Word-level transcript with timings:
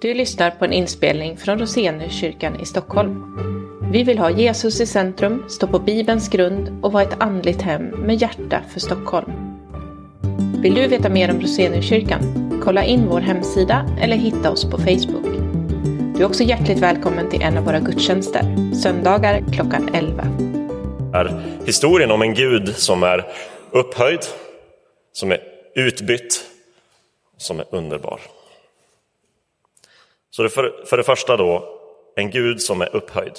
Du 0.00 0.14
lyssnar 0.14 0.50
på 0.50 0.64
en 0.64 0.72
inspelning 0.72 1.36
från 1.36 1.58
Roseniuskyrkan 1.58 2.60
i 2.60 2.64
Stockholm. 2.64 3.36
Vi 3.92 4.02
vill 4.02 4.18
ha 4.18 4.30
Jesus 4.30 4.80
i 4.80 4.86
centrum, 4.86 5.44
stå 5.48 5.66
på 5.66 5.78
Bibelns 5.78 6.28
grund 6.28 6.78
och 6.82 6.92
vara 6.92 7.02
ett 7.02 7.20
andligt 7.20 7.62
hem 7.62 7.82
med 7.82 8.16
hjärta 8.16 8.62
för 8.72 8.80
Stockholm. 8.80 9.32
Vill 10.62 10.74
du 10.74 10.88
veta 10.88 11.08
mer 11.08 11.30
om 11.30 11.40
Roseniuskyrkan? 11.40 12.20
Kolla 12.64 12.84
in 12.84 13.06
vår 13.08 13.20
hemsida 13.20 13.86
eller 14.00 14.16
hitta 14.16 14.50
oss 14.50 14.64
på 14.64 14.78
Facebook. 14.78 15.26
Du 16.16 16.22
är 16.22 16.26
också 16.26 16.42
hjärtligt 16.42 16.78
välkommen 16.78 17.30
till 17.30 17.42
en 17.42 17.58
av 17.58 17.64
våra 17.64 17.80
gudstjänster, 17.80 18.74
söndagar 18.82 19.44
klockan 19.52 19.94
11. 19.94 20.22
är 21.14 21.42
historien 21.66 22.10
om 22.10 22.22
en 22.22 22.34
Gud 22.34 22.76
som 22.76 23.02
är 23.02 23.26
upphöjd, 23.70 24.20
som 25.12 25.32
är 25.32 25.40
utbytt, 25.74 26.44
som 27.36 27.60
är 27.60 27.66
underbar. 27.70 28.20
Så 30.30 30.42
det 30.42 30.50
för, 30.50 30.84
för 30.86 30.96
det 30.96 31.02
första 31.02 31.36
då, 31.36 31.80
en 32.16 32.30
Gud 32.30 32.62
som 32.62 32.80
är 32.80 32.96
upphöjd. 32.96 33.32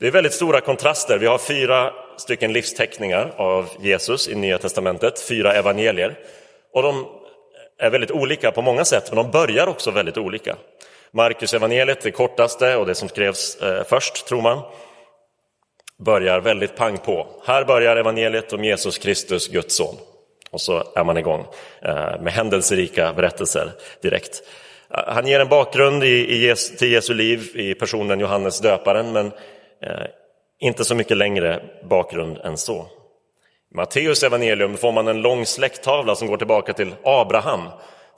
Det 0.00 0.06
är 0.06 0.10
väldigt 0.10 0.32
stora 0.32 0.60
kontraster. 0.60 1.18
Vi 1.18 1.26
har 1.26 1.38
fyra 1.38 1.92
stycken 2.16 2.52
livsteckningar 2.52 3.32
av 3.36 3.68
Jesus 3.80 4.28
i 4.28 4.34
Nya 4.34 4.58
Testamentet, 4.58 5.20
fyra 5.20 5.54
evangelier. 5.54 6.18
Och 6.72 6.82
de 6.82 7.06
är 7.78 7.90
väldigt 7.90 8.10
olika 8.10 8.52
på 8.52 8.62
många 8.62 8.84
sätt, 8.84 9.04
men 9.08 9.16
de 9.16 9.30
börjar 9.30 9.66
också 9.66 9.90
väldigt 9.90 10.18
olika. 10.18 10.56
Markus 11.10 11.54
evangeliet, 11.54 12.00
det 12.00 12.10
kortaste 12.10 12.76
och 12.76 12.86
det 12.86 12.94
som 12.94 13.08
skrevs 13.08 13.56
eh, 13.62 13.84
först, 13.84 14.26
tror 14.26 14.42
man, 14.42 14.62
börjar 15.98 16.40
väldigt 16.40 16.76
pang 16.76 16.98
på. 16.98 17.26
Här 17.46 17.64
börjar 17.64 17.96
evangeliet 17.96 18.52
om 18.52 18.64
Jesus 18.64 18.98
Kristus, 18.98 19.48
Guds 19.48 19.76
son. 19.76 19.96
Och 20.50 20.60
så 20.60 20.84
är 20.94 21.04
man 21.04 21.16
igång 21.16 21.46
eh, 21.82 22.20
med 22.20 22.32
händelserika 22.32 23.12
berättelser 23.12 23.72
direkt. 24.02 24.42
Han 24.90 25.26
ger 25.26 25.40
en 25.40 25.48
bakgrund 25.48 26.04
i, 26.04 26.48
i, 26.48 26.54
till 26.54 26.92
Jesu 26.92 27.14
liv 27.14 27.50
i 27.54 27.74
personen 27.74 28.20
Johannes 28.20 28.60
döparen, 28.60 29.12
men 29.12 29.26
eh, 29.82 30.06
inte 30.60 30.84
så 30.84 30.94
mycket 30.94 31.16
längre 31.16 31.62
bakgrund 31.88 32.38
än 32.38 32.56
så. 32.56 32.86
I 33.72 33.76
Matteus 33.76 34.22
evangelium 34.22 34.76
får 34.76 34.92
man 34.92 35.08
en 35.08 35.22
lång 35.22 35.46
släkttavla 35.46 36.14
som 36.14 36.28
går 36.28 36.36
tillbaka 36.36 36.72
till 36.72 36.94
Abraham. 37.04 37.68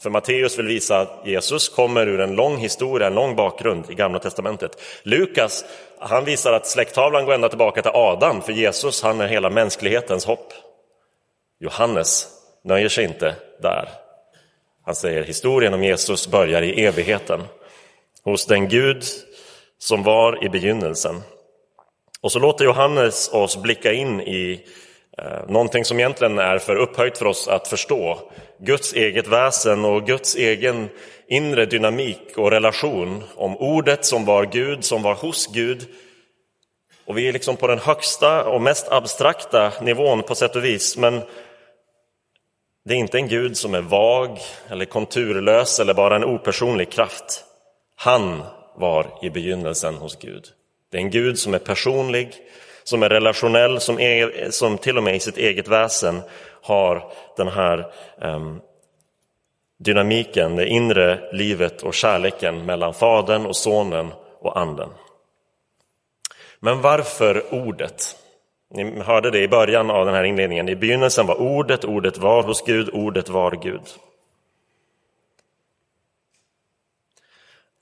För 0.03 0.11
Matteus 0.11 0.59
vill 0.59 0.67
visa 0.67 1.01
att 1.01 1.23
Jesus 1.27 1.69
kommer 1.69 2.07
ur 2.07 2.21
en 2.21 2.35
lång 2.35 2.57
historia, 2.57 3.07
en 3.07 3.15
lång 3.15 3.37
bakgrund 3.37 3.91
i 3.91 3.95
Gamla 3.95 4.19
Testamentet. 4.19 4.83
Lukas 5.03 5.65
han 5.99 6.25
visar 6.25 6.53
att 6.53 6.67
släkttavlan 6.67 7.25
går 7.25 7.35
ända 7.35 7.49
tillbaka 7.49 7.83
till 7.83 7.91
Adam, 7.95 8.43
för 8.43 8.53
Jesus 8.53 9.03
han 9.03 9.21
är 9.21 9.29
hela 9.29 9.51
mänsklighetens 9.51 10.25
hopp. 10.27 10.53
Johannes 11.61 12.29
nöjer 12.65 12.89
sig 12.89 13.05
inte 13.05 13.35
där. 13.63 13.89
Han 14.85 14.95
säger 14.95 15.23
historien 15.23 15.75
om 15.75 15.85
Jesus 15.85 16.29
börjar 16.29 16.63
i 16.63 16.85
evigheten, 16.85 17.43
hos 18.25 18.47
den 18.47 18.69
Gud 18.69 19.05
som 19.79 20.03
var 20.03 20.45
i 20.45 20.49
begynnelsen. 20.49 21.23
Och 22.21 22.33
så 22.33 22.39
låter 22.39 22.65
Johannes 22.65 23.29
oss 23.33 23.57
blicka 23.57 23.93
in 23.93 24.21
i 24.21 24.65
eh, 25.19 25.49
någonting 25.49 25.85
som 25.85 25.99
egentligen 25.99 26.39
är 26.39 26.59
för 26.59 26.77
upphöjt 26.77 27.19
för 27.19 27.27
oss 27.27 27.49
att 27.49 27.69
förstå. 27.69 28.19
Guds 28.59 28.93
eget 28.93 29.27
väsen 29.27 29.85
och 29.85 30.07
Guds 30.07 30.37
egen 30.37 30.89
inre 31.29 31.67
dynamik 31.67 32.33
och 32.37 32.51
relation 32.51 33.25
om 33.35 33.57
ordet 33.57 34.05
som 34.05 34.25
var 34.25 34.45
Gud, 34.47 34.85
som 34.85 35.03
var 35.03 35.15
hos 35.15 35.47
Gud. 35.47 35.87
Och 37.07 37.19
vi 37.19 37.29
är 37.29 37.33
liksom 37.33 37.57
på 37.57 37.67
den 37.67 37.79
högsta 37.79 38.45
och 38.45 38.61
mest 38.61 38.89
abstrakta 38.89 39.73
nivån 39.83 40.23
på 40.23 40.35
sätt 40.35 40.57
och 40.57 40.65
vis, 40.65 40.97
men 40.97 41.23
det 42.85 42.95
är 42.95 42.99
inte 42.99 43.19
en 43.19 43.29
Gud 43.29 43.57
som 43.57 43.75
är 43.75 43.81
vag 43.81 44.39
eller 44.69 44.85
konturlös 44.85 45.81
eller 45.81 45.95
bara 45.95 46.17
en 46.17 46.25
opersonlig 46.25 46.91
kraft. 46.91 47.45
Han 47.97 48.43
var 48.75 49.07
i 49.23 49.31
begynnelsen 49.31 49.95
hos 49.95 50.19
Gud. 50.19 50.45
Det 50.91 50.97
är 50.97 51.03
en 51.03 51.11
Gud 51.11 51.39
som 51.39 51.55
är 51.55 51.59
personlig, 51.59 52.35
som 52.85 53.03
är 53.03 53.09
relationell, 53.09 53.81
som, 53.81 54.01
är, 54.01 54.51
som 54.51 54.79
till 54.79 54.99
och 54.99 55.03
med 55.03 55.17
i 55.17 55.21
sitt 55.21 55.37
eget 55.37 55.69
väsen 55.69 56.21
har 56.63 57.13
den 57.37 57.49
här 57.49 57.93
um, 58.21 58.61
dynamiken, 59.79 60.57
det 60.57 60.67
inre 60.67 61.33
livet 61.33 61.83
och 61.83 61.95
kärleken 61.95 62.67
mellan 62.67 62.95
Fadern 62.95 63.47
och 63.47 63.57
Sonen 63.57 64.13
och 64.41 64.61
Anden. 64.61 64.91
Men 66.61 66.81
varför 66.81 67.55
ordet? 67.55 68.17
Ni 68.73 69.01
hörde 69.01 69.31
det 69.31 69.43
i 69.43 69.49
början 69.49 69.91
av 69.91 70.07
den 70.07 70.15
här 70.15 70.25
inledningen. 70.25 70.69
I 70.69 70.77
begynnelsen 70.77 71.27
var 71.27 71.41
ordet, 71.41 71.85
ordet 71.85 72.19
var 72.19 72.43
hos 72.43 72.65
Gud, 72.65 72.91
ordet 72.93 73.29
var 73.29 73.53
Gud. 73.63 73.81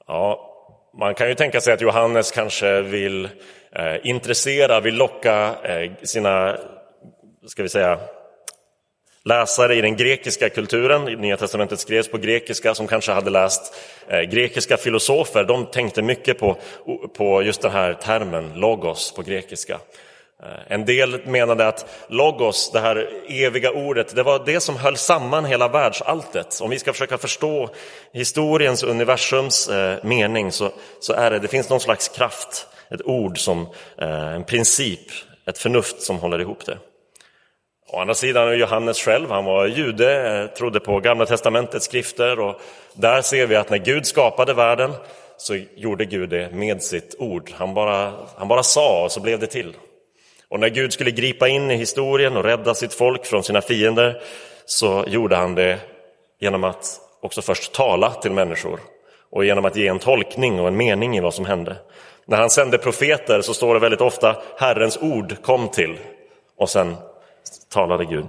Ja, 0.06 0.54
man 0.94 1.14
kan 1.14 1.28
ju 1.28 1.34
tänka 1.34 1.60
sig 1.60 1.72
att 1.72 1.80
Johannes 1.80 2.30
kanske 2.30 2.82
vill 2.82 3.24
eh, 3.72 3.96
intressera, 4.02 4.80
vill 4.80 4.94
locka 4.94 5.54
eh, 5.62 5.92
sina, 6.02 6.58
ska 7.46 7.62
vi 7.62 7.68
säga, 7.68 7.98
läsare 9.24 9.74
i 9.74 9.80
den 9.80 9.96
grekiska 9.96 10.48
kulturen. 10.48 11.04
Nya 11.04 11.36
testamentet 11.36 11.80
skrevs 11.80 12.08
på 12.08 12.18
grekiska 12.18 12.74
som 12.74 12.86
kanske 12.86 13.12
hade 13.12 13.30
läst 13.30 13.74
eh, 14.08 14.20
grekiska 14.20 14.76
filosofer. 14.76 15.44
De 15.44 15.66
tänkte 15.66 16.02
mycket 16.02 16.38
på, 16.38 16.56
på 17.16 17.42
just 17.42 17.62
den 17.62 17.72
här 17.72 17.94
termen 17.94 18.52
logos 18.54 19.12
på 19.12 19.22
grekiska. 19.22 19.78
Eh, 20.42 20.72
en 20.72 20.84
del 20.84 21.26
menade 21.26 21.68
att 21.68 21.86
logos, 22.08 22.70
det 22.72 22.80
här 22.80 23.10
eviga 23.28 23.70
ordet, 23.70 24.14
det 24.16 24.22
var 24.22 24.42
det 24.46 24.60
som 24.60 24.76
höll 24.76 24.96
samman 24.96 25.44
hela 25.44 25.68
världsalltet. 25.68 26.60
Om 26.62 26.70
vi 26.70 26.78
ska 26.78 26.92
försöka 26.92 27.18
förstå 27.18 27.70
historiens, 28.12 28.82
universums 28.82 29.68
eh, 29.68 30.04
mening 30.04 30.52
så, 30.52 30.70
så 31.00 31.12
är 31.12 31.30
det, 31.30 31.38
det 31.38 31.48
finns 31.48 31.68
någon 31.70 31.80
slags 31.80 32.08
kraft, 32.08 32.66
ett 32.90 33.02
ord, 33.02 33.38
som 33.38 33.66
eh, 33.98 34.34
en 34.34 34.44
princip, 34.44 35.00
ett 35.46 35.58
förnuft 35.58 36.02
som 36.02 36.18
håller 36.18 36.40
ihop 36.40 36.66
det. 36.66 36.78
Å 37.90 38.00
andra 38.00 38.14
sidan 38.14 38.48
är 38.48 38.52
Johannes 38.52 38.98
själv, 38.98 39.30
han 39.30 39.44
var 39.44 39.66
jude, 39.66 40.40
eh, 40.40 40.46
trodde 40.46 40.80
på 40.80 41.00
Gamla 41.00 41.26
testamentets 41.26 41.84
skrifter 41.84 42.40
och 42.40 42.60
där 42.94 43.22
ser 43.22 43.46
vi 43.46 43.56
att 43.56 43.70
när 43.70 43.78
Gud 43.78 44.06
skapade 44.06 44.54
världen 44.54 44.92
så 45.36 45.54
gjorde 45.76 46.04
Gud 46.04 46.28
det 46.28 46.50
med 46.52 46.82
sitt 46.82 47.14
ord. 47.18 47.50
Han 47.54 47.74
bara, 47.74 48.12
han 48.36 48.48
bara 48.48 48.62
sa 48.62 49.04
och 49.04 49.12
så 49.12 49.20
blev 49.20 49.38
det 49.38 49.46
till. 49.46 49.74
Och 50.50 50.60
när 50.60 50.68
Gud 50.68 50.92
skulle 50.92 51.10
gripa 51.10 51.48
in 51.48 51.70
i 51.70 51.76
historien 51.76 52.36
och 52.36 52.44
rädda 52.44 52.74
sitt 52.74 52.94
folk 52.94 53.26
från 53.26 53.44
sina 53.44 53.60
fiender 53.60 54.22
så 54.64 55.04
gjorde 55.06 55.36
han 55.36 55.54
det 55.54 55.78
genom 56.40 56.64
att 56.64 57.00
också 57.20 57.42
först 57.42 57.72
tala 57.72 58.10
till 58.10 58.32
människor 58.32 58.80
och 59.30 59.44
genom 59.44 59.64
att 59.64 59.76
ge 59.76 59.88
en 59.88 59.98
tolkning 59.98 60.60
och 60.60 60.68
en 60.68 60.76
mening 60.76 61.16
i 61.16 61.20
vad 61.20 61.34
som 61.34 61.44
hände. 61.44 61.76
När 62.26 62.36
han 62.36 62.50
sände 62.50 62.78
profeter 62.78 63.40
så 63.40 63.54
står 63.54 63.74
det 63.74 63.80
väldigt 63.80 64.00
ofta 64.00 64.36
Herrens 64.58 64.98
ord 65.02 65.42
kom 65.42 65.68
till 65.68 65.98
och 66.56 66.70
sen 66.70 66.96
talade 67.68 68.04
Gud. 68.04 68.26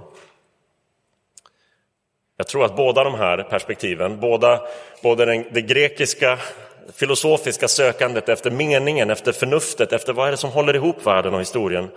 Jag 2.36 2.46
tror 2.46 2.64
att 2.64 2.76
båda 2.76 3.04
de 3.04 3.14
här 3.14 3.42
perspektiven, 3.42 4.20
båda, 4.20 4.60
både 5.02 5.24
den, 5.24 5.44
det 5.52 5.62
grekiska 5.62 6.38
filosofiska 6.94 7.68
sökandet 7.68 8.28
efter 8.28 8.50
meningen, 8.50 9.10
efter 9.10 9.32
förnuftet, 9.32 9.92
efter 9.92 10.12
vad 10.12 10.26
är 10.26 10.30
det 10.30 10.36
som 10.36 10.50
håller 10.50 10.76
ihop 10.76 11.06
världen 11.06 11.34
och 11.34 11.40
historien 11.40 11.88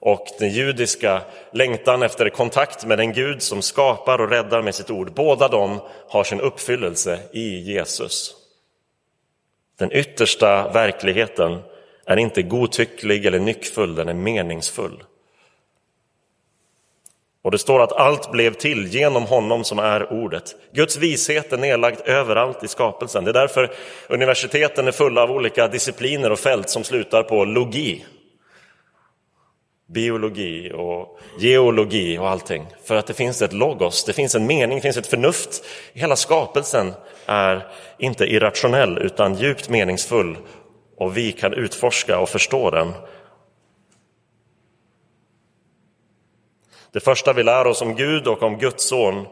och 0.00 0.26
den 0.38 0.50
judiska 0.50 1.22
längtan 1.52 2.02
efter 2.02 2.28
kontakt 2.28 2.86
med 2.86 2.98
den 2.98 3.12
Gud 3.12 3.42
som 3.42 3.62
skapar 3.62 4.20
och 4.20 4.30
räddar 4.30 4.62
med 4.62 4.74
sitt 4.74 4.90
ord. 4.90 5.12
Båda 5.12 5.48
de 5.48 5.80
har 6.08 6.24
sin 6.24 6.40
uppfyllelse 6.40 7.18
i 7.32 7.72
Jesus. 7.72 8.34
Den 9.78 9.92
yttersta 9.92 10.68
verkligheten 10.72 11.62
är 12.06 12.16
inte 12.16 12.42
godtycklig 12.42 13.26
eller 13.26 13.38
nyckfull, 13.38 13.94
den 13.94 14.08
är 14.08 14.14
meningsfull. 14.14 15.02
Och 17.48 17.52
det 17.52 17.58
står 17.58 17.82
att 17.82 17.92
allt 17.92 18.30
blev 18.30 18.54
till 18.54 18.86
genom 18.86 19.24
honom 19.24 19.64
som 19.64 19.78
är 19.78 20.12
ordet. 20.12 20.54
Guds 20.72 20.96
vishet 20.96 21.52
är 21.52 21.58
nedlagd 21.58 22.00
överallt 22.04 22.64
i 22.64 22.68
skapelsen. 22.68 23.24
Det 23.24 23.30
är 23.30 23.32
därför 23.32 23.70
universiteten 24.08 24.88
är 24.88 24.92
fulla 24.92 25.22
av 25.22 25.30
olika 25.30 25.68
discipliner 25.68 26.32
och 26.32 26.38
fält 26.38 26.70
som 26.70 26.84
slutar 26.84 27.22
på 27.22 27.44
logi. 27.44 28.04
Biologi 29.94 30.72
och 30.74 31.18
geologi 31.38 32.18
och 32.18 32.28
allting. 32.28 32.66
För 32.84 32.96
att 32.96 33.06
det 33.06 33.14
finns 33.14 33.42
ett 33.42 33.52
logos, 33.52 34.04
det 34.04 34.12
finns 34.12 34.34
en 34.34 34.46
mening, 34.46 34.78
det 34.78 34.82
finns 34.82 34.96
ett 34.96 35.06
förnuft. 35.06 35.64
Hela 35.92 36.16
skapelsen 36.16 36.92
är 37.26 37.66
inte 37.98 38.24
irrationell 38.24 38.98
utan 38.98 39.34
djupt 39.34 39.68
meningsfull 39.68 40.36
och 40.98 41.16
vi 41.16 41.32
kan 41.32 41.52
utforska 41.52 42.18
och 42.18 42.28
förstå 42.28 42.70
den 42.70 42.92
Det 46.92 47.00
första 47.00 47.32
vi 47.32 47.42
lär 47.42 47.66
oss 47.66 47.82
om 47.82 47.94
Gud 47.94 48.26
och 48.26 48.42
om 48.42 48.58
Guds 48.58 48.88
son, 48.88 49.26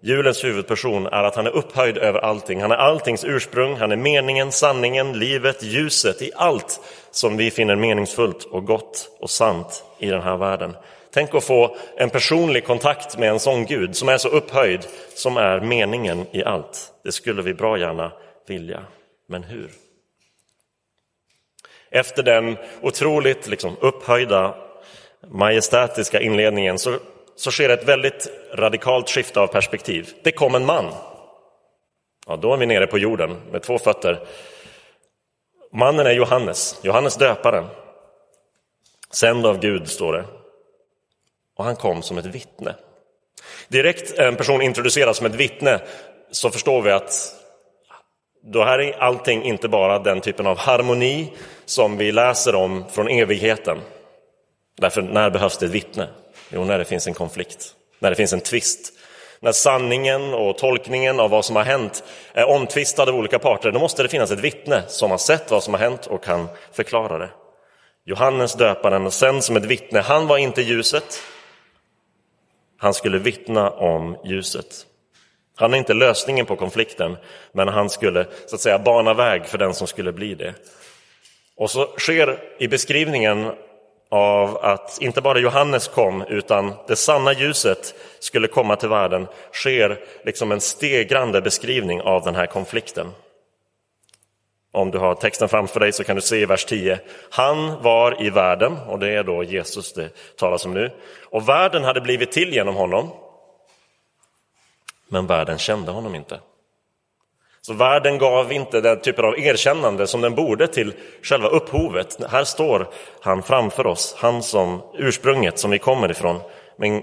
julens 0.00 0.44
huvudperson, 0.44 1.06
är 1.06 1.24
att 1.24 1.36
han 1.36 1.46
är 1.46 1.56
upphöjd 1.56 1.98
över 1.98 2.20
allting. 2.20 2.60
Han 2.60 2.70
är 2.70 2.76
alltings 2.76 3.24
ursprung, 3.24 3.76
han 3.76 3.92
är 3.92 3.96
meningen, 3.96 4.52
sanningen, 4.52 5.18
livet, 5.18 5.62
ljuset 5.62 6.22
i 6.22 6.30
allt 6.36 6.80
som 7.10 7.36
vi 7.36 7.50
finner 7.50 7.76
meningsfullt 7.76 8.44
och 8.44 8.64
gott 8.64 9.10
och 9.20 9.30
sant 9.30 9.84
i 9.98 10.06
den 10.06 10.22
här 10.22 10.36
världen. 10.36 10.76
Tänk 11.12 11.34
att 11.34 11.44
få 11.44 11.76
en 11.96 12.10
personlig 12.10 12.66
kontakt 12.66 13.18
med 13.18 13.30
en 13.30 13.40
sån 13.40 13.66
Gud 13.66 13.96
som 13.96 14.08
är 14.08 14.18
så 14.18 14.28
upphöjd, 14.28 14.86
som 15.14 15.36
är 15.36 15.60
meningen 15.60 16.26
i 16.32 16.44
allt. 16.44 16.92
Det 17.04 17.12
skulle 17.12 17.42
vi 17.42 17.54
bra 17.54 17.78
gärna 17.78 18.12
vilja. 18.46 18.80
Men 19.28 19.42
hur? 19.42 19.70
Efter 21.90 22.22
den 22.22 22.56
otroligt 22.82 23.46
liksom, 23.46 23.76
upphöjda 23.80 24.54
majestätiska 25.26 26.20
inledningen 26.20 26.78
så, 26.78 26.98
så 27.36 27.50
sker 27.50 27.68
ett 27.68 27.88
väldigt 27.88 28.28
radikalt 28.54 29.10
skifte 29.10 29.40
av 29.40 29.46
perspektiv. 29.46 30.10
Det 30.22 30.32
kom 30.32 30.54
en 30.54 30.66
man. 30.66 30.92
Ja, 32.26 32.36
då 32.36 32.52
är 32.52 32.56
vi 32.56 32.66
nere 32.66 32.86
på 32.86 32.98
jorden 32.98 33.36
med 33.52 33.62
två 33.62 33.78
fötter. 33.78 34.20
Mannen 35.72 36.06
är 36.06 36.12
Johannes, 36.12 36.80
Johannes 36.82 37.16
döparen. 37.16 37.64
Sänd 39.10 39.46
av 39.46 39.60
Gud, 39.60 39.88
står 39.88 40.12
det. 40.12 40.24
Och 41.56 41.64
han 41.64 41.76
kom 41.76 42.02
som 42.02 42.18
ett 42.18 42.26
vittne. 42.26 42.74
Direkt 43.68 44.18
en 44.18 44.36
person 44.36 44.62
introduceras 44.62 45.16
som 45.16 45.26
ett 45.26 45.34
vittne 45.34 45.80
så 46.30 46.50
förstår 46.50 46.82
vi 46.82 46.90
att 46.90 47.34
då 48.42 48.64
här 48.64 48.78
är 48.78 49.02
allting 49.02 49.42
inte 49.42 49.68
bara 49.68 49.98
den 49.98 50.20
typen 50.20 50.46
av 50.46 50.58
harmoni 50.58 51.32
som 51.64 51.96
vi 51.96 52.12
läser 52.12 52.54
om 52.54 52.84
från 52.90 53.08
evigheten. 53.08 53.78
Därför 54.78 55.02
när 55.02 55.30
behövs 55.30 55.58
det 55.58 55.66
ett 55.66 55.72
vittne? 55.72 56.08
Jo, 56.50 56.64
när 56.64 56.78
det 56.78 56.84
finns 56.84 57.06
en 57.06 57.14
konflikt, 57.14 57.74
när 57.98 58.10
det 58.10 58.16
finns 58.16 58.32
en 58.32 58.40
tvist. 58.40 58.92
När 59.40 59.52
sanningen 59.52 60.34
och 60.34 60.58
tolkningen 60.58 61.20
av 61.20 61.30
vad 61.30 61.44
som 61.44 61.56
har 61.56 61.62
hänt 61.62 62.04
är 62.32 62.48
omtvistad 62.48 63.02
av 63.02 63.16
olika 63.16 63.38
parter, 63.38 63.70
då 63.70 63.78
måste 63.78 64.02
det 64.02 64.08
finnas 64.08 64.30
ett 64.30 64.40
vittne 64.40 64.82
som 64.88 65.10
har 65.10 65.18
sett 65.18 65.50
vad 65.50 65.62
som 65.62 65.74
har 65.74 65.80
hänt 65.80 66.06
och 66.06 66.24
kan 66.24 66.48
förklara 66.72 67.18
det. 67.18 67.30
Johannes 68.04 68.54
döparen 68.54 69.10
sänd 69.10 69.44
som 69.44 69.56
ett 69.56 69.64
vittne. 69.64 70.00
Han 70.00 70.26
var 70.26 70.38
inte 70.38 70.62
ljuset. 70.62 71.22
Han 72.78 72.94
skulle 72.94 73.18
vittna 73.18 73.70
om 73.70 74.16
ljuset. 74.24 74.86
Han 75.56 75.74
är 75.74 75.78
inte 75.78 75.94
lösningen 75.94 76.46
på 76.46 76.56
konflikten, 76.56 77.16
men 77.52 77.68
han 77.68 77.90
skulle 77.90 78.26
så 78.46 78.54
att 78.54 78.60
säga 78.60 78.78
bana 78.78 79.14
väg 79.14 79.46
för 79.46 79.58
den 79.58 79.74
som 79.74 79.86
skulle 79.86 80.12
bli 80.12 80.34
det. 80.34 80.54
Och 81.56 81.70
så 81.70 81.86
sker 81.98 82.38
i 82.58 82.68
beskrivningen 82.68 83.52
av 84.10 84.56
att 84.64 84.98
inte 85.00 85.20
bara 85.20 85.38
Johannes 85.38 85.88
kom, 85.88 86.22
utan 86.22 86.72
det 86.86 86.96
sanna 86.96 87.32
ljuset 87.32 87.94
skulle 88.18 88.48
komma 88.48 88.76
till 88.76 88.88
världen, 88.88 89.26
sker 89.52 90.00
liksom 90.24 90.52
en 90.52 90.60
stegrande 90.60 91.40
beskrivning 91.40 92.00
av 92.00 92.22
den 92.22 92.34
här 92.34 92.46
konflikten. 92.46 93.12
Om 94.72 94.90
du 94.90 94.98
har 94.98 95.14
texten 95.14 95.48
framför 95.48 95.80
dig 95.80 95.92
så 95.92 96.04
kan 96.04 96.16
du 96.16 96.22
se 96.22 96.36
i 96.36 96.46
vers 96.46 96.64
10. 96.64 96.98
Han 97.30 97.82
var 97.82 98.22
i 98.22 98.30
världen, 98.30 98.76
och 98.88 98.98
det 98.98 99.08
är 99.08 99.24
då 99.24 99.42
Jesus 99.42 99.92
det 99.92 100.10
talas 100.36 100.64
om 100.64 100.74
nu. 100.74 100.90
Och 101.24 101.48
världen 101.48 101.84
hade 101.84 102.00
blivit 102.00 102.32
till 102.32 102.52
genom 102.54 102.74
honom, 102.74 103.10
men 105.08 105.26
världen 105.26 105.58
kände 105.58 105.92
honom 105.92 106.14
inte. 106.14 106.40
Så 107.68 107.74
världen 107.74 108.18
gav 108.18 108.52
inte 108.52 108.80
den 108.80 109.00
typen 109.00 109.24
av 109.24 109.38
erkännande 109.38 110.06
som 110.06 110.20
den 110.20 110.34
borde 110.34 110.66
till 110.66 110.94
själva 111.22 111.48
upphovet. 111.48 112.16
Här 112.30 112.44
står 112.44 112.88
han 113.20 113.42
framför 113.42 113.86
oss, 113.86 114.14
han 114.18 114.42
som 114.42 114.82
ursprunget 114.94 115.58
som 115.58 115.70
vi 115.70 115.78
kommer 115.78 116.10
ifrån. 116.10 116.40
Men 116.76 117.02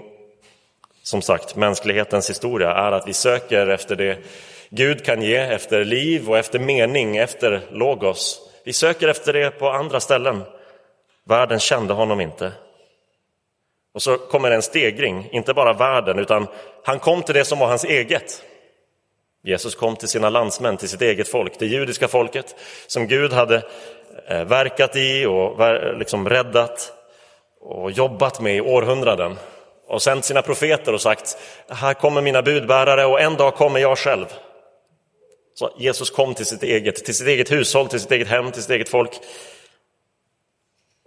som 1.02 1.22
sagt, 1.22 1.56
mänsklighetens 1.56 2.30
historia 2.30 2.70
är 2.70 2.92
att 2.92 3.08
vi 3.08 3.12
söker 3.12 3.66
efter 3.66 3.96
det 3.96 4.18
Gud 4.70 5.04
kan 5.04 5.22
ge, 5.22 5.36
efter 5.36 5.84
liv 5.84 6.30
och 6.30 6.38
efter 6.38 6.58
mening, 6.58 7.16
efter 7.16 7.60
logos. 7.72 8.40
Vi 8.64 8.72
söker 8.72 9.08
efter 9.08 9.32
det 9.32 9.50
på 9.50 9.68
andra 9.68 10.00
ställen. 10.00 10.42
Världen 11.24 11.58
kände 11.58 11.94
honom 11.94 12.20
inte. 12.20 12.52
Och 13.94 14.02
så 14.02 14.18
kommer 14.18 14.50
en 14.50 14.62
stegring, 14.62 15.28
inte 15.32 15.54
bara 15.54 15.72
världen, 15.72 16.18
utan 16.18 16.46
han 16.84 16.98
kom 16.98 17.22
till 17.22 17.34
det 17.34 17.44
som 17.44 17.58
var 17.58 17.66
hans 17.66 17.84
eget. 17.84 18.42
Jesus 19.46 19.74
kom 19.74 19.96
till 19.96 20.08
sina 20.08 20.30
landsmän, 20.30 20.76
till 20.76 20.88
sitt 20.88 21.02
eget 21.02 21.28
folk, 21.28 21.58
det 21.58 21.66
judiska 21.66 22.08
folket 22.08 22.54
som 22.86 23.06
Gud 23.06 23.32
hade 23.32 23.62
eh, 24.28 24.44
verkat 24.44 24.96
i 24.96 25.26
och 25.26 25.58
liksom 25.98 26.28
räddat 26.28 26.92
och 27.60 27.90
jobbat 27.90 28.40
med 28.40 28.56
i 28.56 28.60
århundraden 28.60 29.36
och 29.88 30.02
sänt 30.02 30.24
sina 30.24 30.42
profeter 30.42 30.92
och 30.92 31.00
sagt 31.00 31.38
här 31.68 31.94
kommer 31.94 32.22
mina 32.22 32.42
budbärare 32.42 33.06
och 33.06 33.20
en 33.20 33.36
dag 33.36 33.54
kommer 33.54 33.80
jag 33.80 33.98
själv. 33.98 34.26
Så 35.54 35.70
Jesus 35.78 36.10
kom 36.10 36.34
till 36.34 36.46
sitt 36.46 36.62
eget, 36.62 37.04
till 37.04 37.14
sitt 37.14 37.28
eget 37.28 37.52
hushåll, 37.52 37.88
till 37.88 38.00
sitt 38.00 38.12
eget 38.12 38.28
hem, 38.28 38.52
till 38.52 38.62
sitt 38.62 38.70
eget 38.70 38.88
folk. 38.88 39.10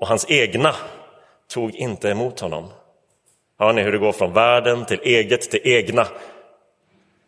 Och 0.02 0.08
hans 0.08 0.26
egna 0.30 0.76
tog 1.54 1.76
inte 1.76 2.10
emot 2.10 2.40
honom. 2.40 2.70
Hör 3.60 3.74
ni 3.74 3.82
hur 3.82 3.92
det 3.92 3.98
går 3.98 4.12
från 4.12 4.34
världen 4.34 4.86
till 4.86 5.00
eget 5.04 5.42
till 5.52 5.62
egna? 5.64 6.08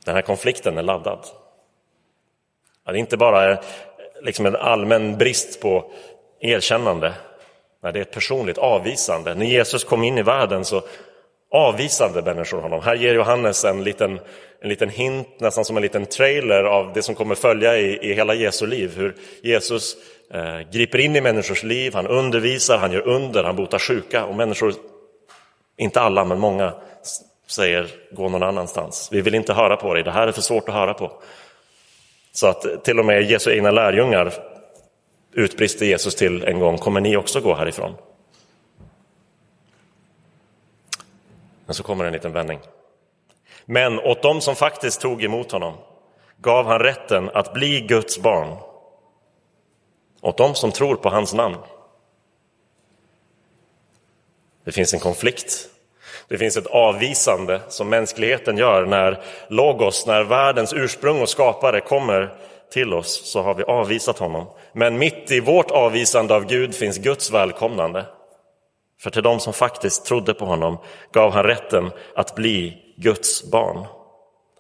Den 0.06 0.16
här 0.16 0.22
konflikten 0.22 0.78
är 0.78 0.84
laddad. 0.84 1.26
Det 2.86 2.92
är 2.92 2.96
inte 2.96 3.18
bara 3.18 3.58
liksom 4.22 4.46
en 4.46 4.56
allmän 4.56 5.18
brist 5.18 5.62
på 5.62 5.92
erkännande, 6.40 7.14
Nej, 7.84 7.94
det 7.94 8.00
är 8.00 8.02
ett 8.02 8.12
personligt 8.12 8.58
avvisande. 8.58 9.36
När 9.36 9.46
Jesus 9.46 9.84
kom 9.84 10.04
in 10.04 10.18
i 10.18 10.24
världen 10.24 10.66
så 10.66 10.84
avvisade 11.52 12.22
människor 12.22 12.62
honom. 12.62 12.82
Här 12.84 12.96
ger 12.96 13.14
Johannes 13.14 13.66
en 13.66 13.84
liten, 13.84 14.20
en 14.62 14.70
liten 14.70 14.90
hint, 14.90 15.28
nästan 15.38 15.66
som 15.66 15.78
en 15.78 15.84
liten 15.84 16.06
trailer 16.06 16.64
av 16.64 16.94
det 16.94 17.02
som 17.02 17.16
kommer 17.16 17.36
följa 17.36 17.78
i, 17.78 18.10
i 18.12 18.14
hela 18.14 18.34
Jesu 18.34 18.68
liv. 18.68 18.94
Hur 18.98 19.16
Jesus 19.44 19.96
eh, 20.34 20.60
griper 20.72 21.00
in 21.00 21.16
i 21.16 21.22
människors 21.22 21.64
liv, 21.64 21.94
han 21.94 22.08
undervisar, 22.08 22.78
han 22.78 22.92
gör 22.92 23.08
under, 23.08 23.44
han 23.44 23.56
botar 23.56 23.80
sjuka 23.80 24.26
och 24.26 24.36
människor, 24.36 24.74
inte 25.78 26.02
alla 26.02 26.26
men 26.26 26.40
många, 26.40 26.74
säger 27.52 27.88
gå 28.12 28.30
någon 28.30 28.44
annanstans. 28.44 29.10
Vi 29.12 29.22
vill 29.22 29.36
inte 29.36 29.54
höra 29.54 29.78
på 29.78 29.94
dig, 29.94 30.04
det 30.04 30.12
här 30.12 30.28
är 30.28 30.32
för 30.32 30.42
svårt 30.42 30.70
att 30.70 30.76
höra 30.76 30.94
på. 30.94 31.12
Så 32.32 32.48
att 32.48 32.84
till 32.84 33.00
och 33.00 33.06
med 33.06 33.24
Jesu 33.24 33.52
egna 33.52 33.72
lärjungar 33.72 34.34
utbrister 35.32 35.86
Jesus 35.86 36.16
till 36.16 36.44
en 36.44 36.60
gång, 36.60 36.78
kommer 36.78 37.02
ni 37.02 37.18
också 37.18 37.42
gå 37.42 37.56
härifrån? 37.56 37.96
Men 41.66 41.76
så 41.76 41.84
kommer 41.84 42.06
en 42.06 42.14
liten 42.14 42.32
vändning. 42.32 42.60
Men 43.66 44.00
åt 44.00 44.22
dem 44.22 44.42
som 44.42 44.56
faktiskt 44.56 45.02
tog 45.02 45.24
emot 45.24 45.52
honom 45.52 45.74
gav 46.38 46.66
han 46.66 46.80
rätten 46.80 47.30
att 47.34 47.54
bli 47.54 47.82
Guds 47.82 48.20
barn. 48.20 48.58
Åt 50.22 50.38
dem 50.38 50.56
som 50.56 50.72
tror 50.72 50.96
på 50.96 51.10
hans 51.10 51.34
namn. 51.34 51.58
Det 54.64 54.72
finns 54.72 54.94
en 54.94 55.00
konflikt 55.00 55.70
det 56.32 56.38
finns 56.38 56.58
ett 56.58 56.68
avvisande 56.68 57.62
som 57.68 57.90
mänskligheten 57.90 58.58
gör 58.58 58.86
när 58.86 59.22
Logos, 59.48 60.08
när 60.08 60.24
världens 60.24 60.74
ursprung 60.74 61.22
och 61.22 61.30
skapare 61.30 61.82
kommer 61.82 62.34
till 62.74 62.94
oss 62.94 63.32
så 63.32 63.42
har 63.42 63.56
vi 63.56 63.64
avvisat 63.64 64.20
honom. 64.20 64.48
Men 64.74 64.98
mitt 64.98 65.32
i 65.32 65.40
vårt 65.40 65.72
avvisande 65.72 66.36
av 66.36 66.46
Gud 66.46 66.76
finns 66.76 66.98
Guds 66.98 67.32
välkomnande. 67.32 68.06
För 69.02 69.10
till 69.10 69.24
dem 69.24 69.40
som 69.40 69.54
faktiskt 69.54 70.06
trodde 70.06 70.34
på 70.34 70.46
honom 70.46 70.78
gav 71.14 71.32
han 71.32 71.44
rätten 71.44 71.92
att 72.16 72.36
bli 72.36 72.78
Guds 72.98 73.52
barn. 73.52 73.86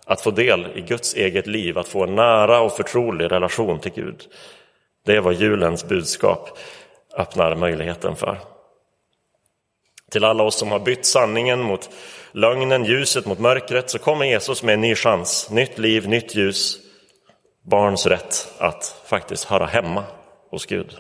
Att 0.06 0.22
få 0.22 0.32
del 0.32 0.68
i 0.75 0.82
Guds 0.82 1.13
eget 1.13 1.48
liv, 1.48 1.78
att 1.78 1.88
få 1.88 2.04
en 2.04 2.16
nära 2.16 2.62
och 2.62 2.72
förtrolig 2.72 3.32
relation 3.32 3.80
till 3.80 3.92
Gud. 3.92 4.22
Det 5.06 5.16
är 5.16 5.22
vad 5.22 5.34
julens 5.34 5.88
budskap 5.88 6.58
öppnar 7.18 7.56
möjligheten 7.56 8.16
för. 8.16 8.38
Till 10.12 10.24
alla 10.24 10.44
oss 10.44 10.56
som 10.56 10.72
har 10.72 10.80
bytt 10.80 11.06
sanningen 11.06 11.62
mot 11.62 11.89
lögnen, 12.32 12.86
ljuset 12.86 13.25
mot 13.25 13.39
mörkret, 13.39 13.89
så 13.89 14.00
kommer 14.00 14.25
Jesus 14.25 14.63
med 14.63 14.74
en 14.74 14.82
ny 14.82 14.96
chans, 14.96 15.50
nytt 15.50 15.77
liv, 15.77 16.08
nytt 16.08 16.36
ljus, 16.36 16.77
barns 17.62 18.06
rätt 18.06 18.53
att 18.58 19.01
faktiskt 19.06 19.44
höra 19.44 19.65
hemma 19.65 20.03
hos 20.50 20.65
Gud. 20.65 20.98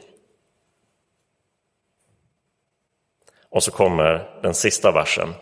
Och 3.49 3.63
så 3.63 3.71
kommer 3.71 4.29
den 4.41 4.53
sista 4.53 4.91
versen 4.91 5.33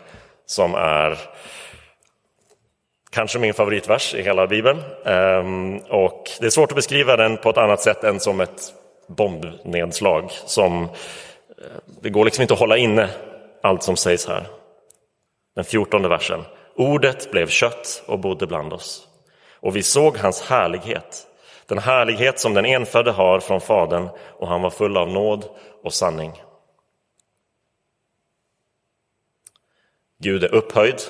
som 0.46 0.74
är 0.74 1.18
kanske 3.10 3.38
min 3.38 3.54
favoritvers 3.54 4.14
i 4.14 4.22
hela 4.22 4.46
Bibeln. 4.46 4.82
Ehm, 5.04 5.78
och 5.78 6.30
det 6.40 6.46
är 6.46 6.50
svårt 6.50 6.72
att 6.72 6.76
beskriva 6.76 7.16
den 7.16 7.36
på 7.36 7.50
ett 7.50 7.58
annat 7.58 7.80
sätt 7.80 8.04
än 8.04 8.20
som 8.20 8.40
ett 8.40 8.74
bombnedslag. 9.08 10.30
Som, 10.30 10.84
eh, 10.84 10.88
det 12.02 12.10
går 12.10 12.24
liksom 12.24 12.42
inte 12.42 12.54
att 12.54 12.60
hålla 12.60 12.76
inne 12.76 13.08
allt 13.62 13.82
som 13.82 13.96
sägs 13.96 14.26
här. 14.26 14.46
Den 15.54 15.64
fjortonde 15.64 16.08
versen. 16.08 16.44
Ordet 16.76 17.30
blev 17.30 17.46
kött 17.46 18.02
och 18.06 18.18
bodde 18.18 18.46
bland 18.46 18.72
oss. 18.72 19.06
Och 19.54 19.76
vi 19.76 19.82
såg 19.82 20.16
hans 20.16 20.42
härlighet, 20.42 21.26
den 21.66 21.78
härlighet 21.78 22.40
som 22.40 22.54
den 22.54 22.64
enfödde 22.64 23.10
har 23.10 23.40
från 23.40 23.60
Fadern 23.60 24.08
och 24.38 24.48
han 24.48 24.62
var 24.62 24.70
full 24.70 24.96
av 24.96 25.08
nåd 25.08 25.44
och 25.82 25.92
sanning. 25.92 26.42
Gud 30.18 30.44
är 30.44 30.54
upphöjd. 30.54 31.00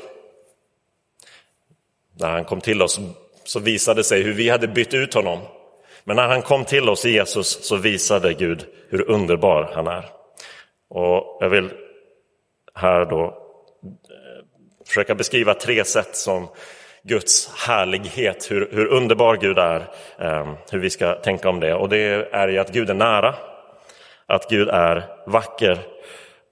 När 2.18 2.30
han 2.30 2.44
kom 2.44 2.60
till 2.60 2.82
oss 2.82 3.00
så 3.44 3.60
visade 3.60 4.00
det 4.00 4.04
sig 4.04 4.22
hur 4.22 4.32
vi 4.32 4.48
hade 4.48 4.68
bytt 4.68 4.94
ut 4.94 5.14
honom. 5.14 5.38
Men 6.04 6.16
när 6.16 6.28
han 6.28 6.42
kom 6.42 6.64
till 6.64 6.88
oss 6.88 7.04
i 7.04 7.10
Jesus 7.10 7.64
så 7.64 7.76
visade 7.76 8.34
Gud 8.34 8.66
hur 8.88 9.10
underbar 9.10 9.70
han 9.74 9.86
är. 9.86 10.10
Och 10.88 11.38
jag 11.40 11.48
vill 11.48 11.70
här 12.80 13.04
då 13.04 13.24
eh, 13.24 14.44
försöka 14.86 15.14
beskriva 15.14 15.54
tre 15.54 15.84
sätt 15.84 16.16
som 16.16 16.48
Guds 17.02 17.50
härlighet, 17.66 18.50
hur, 18.50 18.68
hur 18.72 18.86
underbar 18.86 19.36
Gud 19.36 19.58
är, 19.58 19.80
eh, 20.18 20.52
hur 20.70 20.78
vi 20.78 20.90
ska 20.90 21.14
tänka 21.14 21.48
om 21.48 21.60
det. 21.60 21.74
Och 21.74 21.88
det 21.88 22.28
är 22.32 22.48
ju 22.48 22.58
att 22.58 22.72
Gud 22.72 22.90
är 22.90 22.94
nära, 22.94 23.34
att 24.26 24.50
Gud 24.50 24.68
är 24.68 25.04
vacker, 25.26 25.78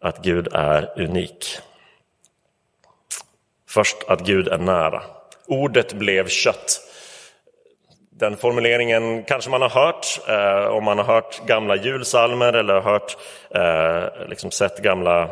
att 0.00 0.22
Gud 0.22 0.48
är 0.52 1.00
unik. 1.00 1.58
Först 3.68 3.96
att 4.08 4.20
Gud 4.20 4.48
är 4.48 4.58
nära. 4.58 5.02
Ordet 5.46 5.92
blev 5.92 6.28
kött. 6.28 6.80
Den 8.10 8.36
formuleringen 8.36 9.24
kanske 9.24 9.50
man 9.50 9.62
har 9.62 9.68
hört 9.68 10.06
eh, 10.28 10.70
om 10.70 10.84
man 10.84 10.98
har 10.98 11.04
hört 11.04 11.46
gamla 11.46 11.76
julsalmer 11.76 12.52
eller 12.52 12.80
hört, 12.80 13.16
eh, 13.50 14.28
liksom 14.28 14.50
sett 14.50 14.78
gamla 14.78 15.30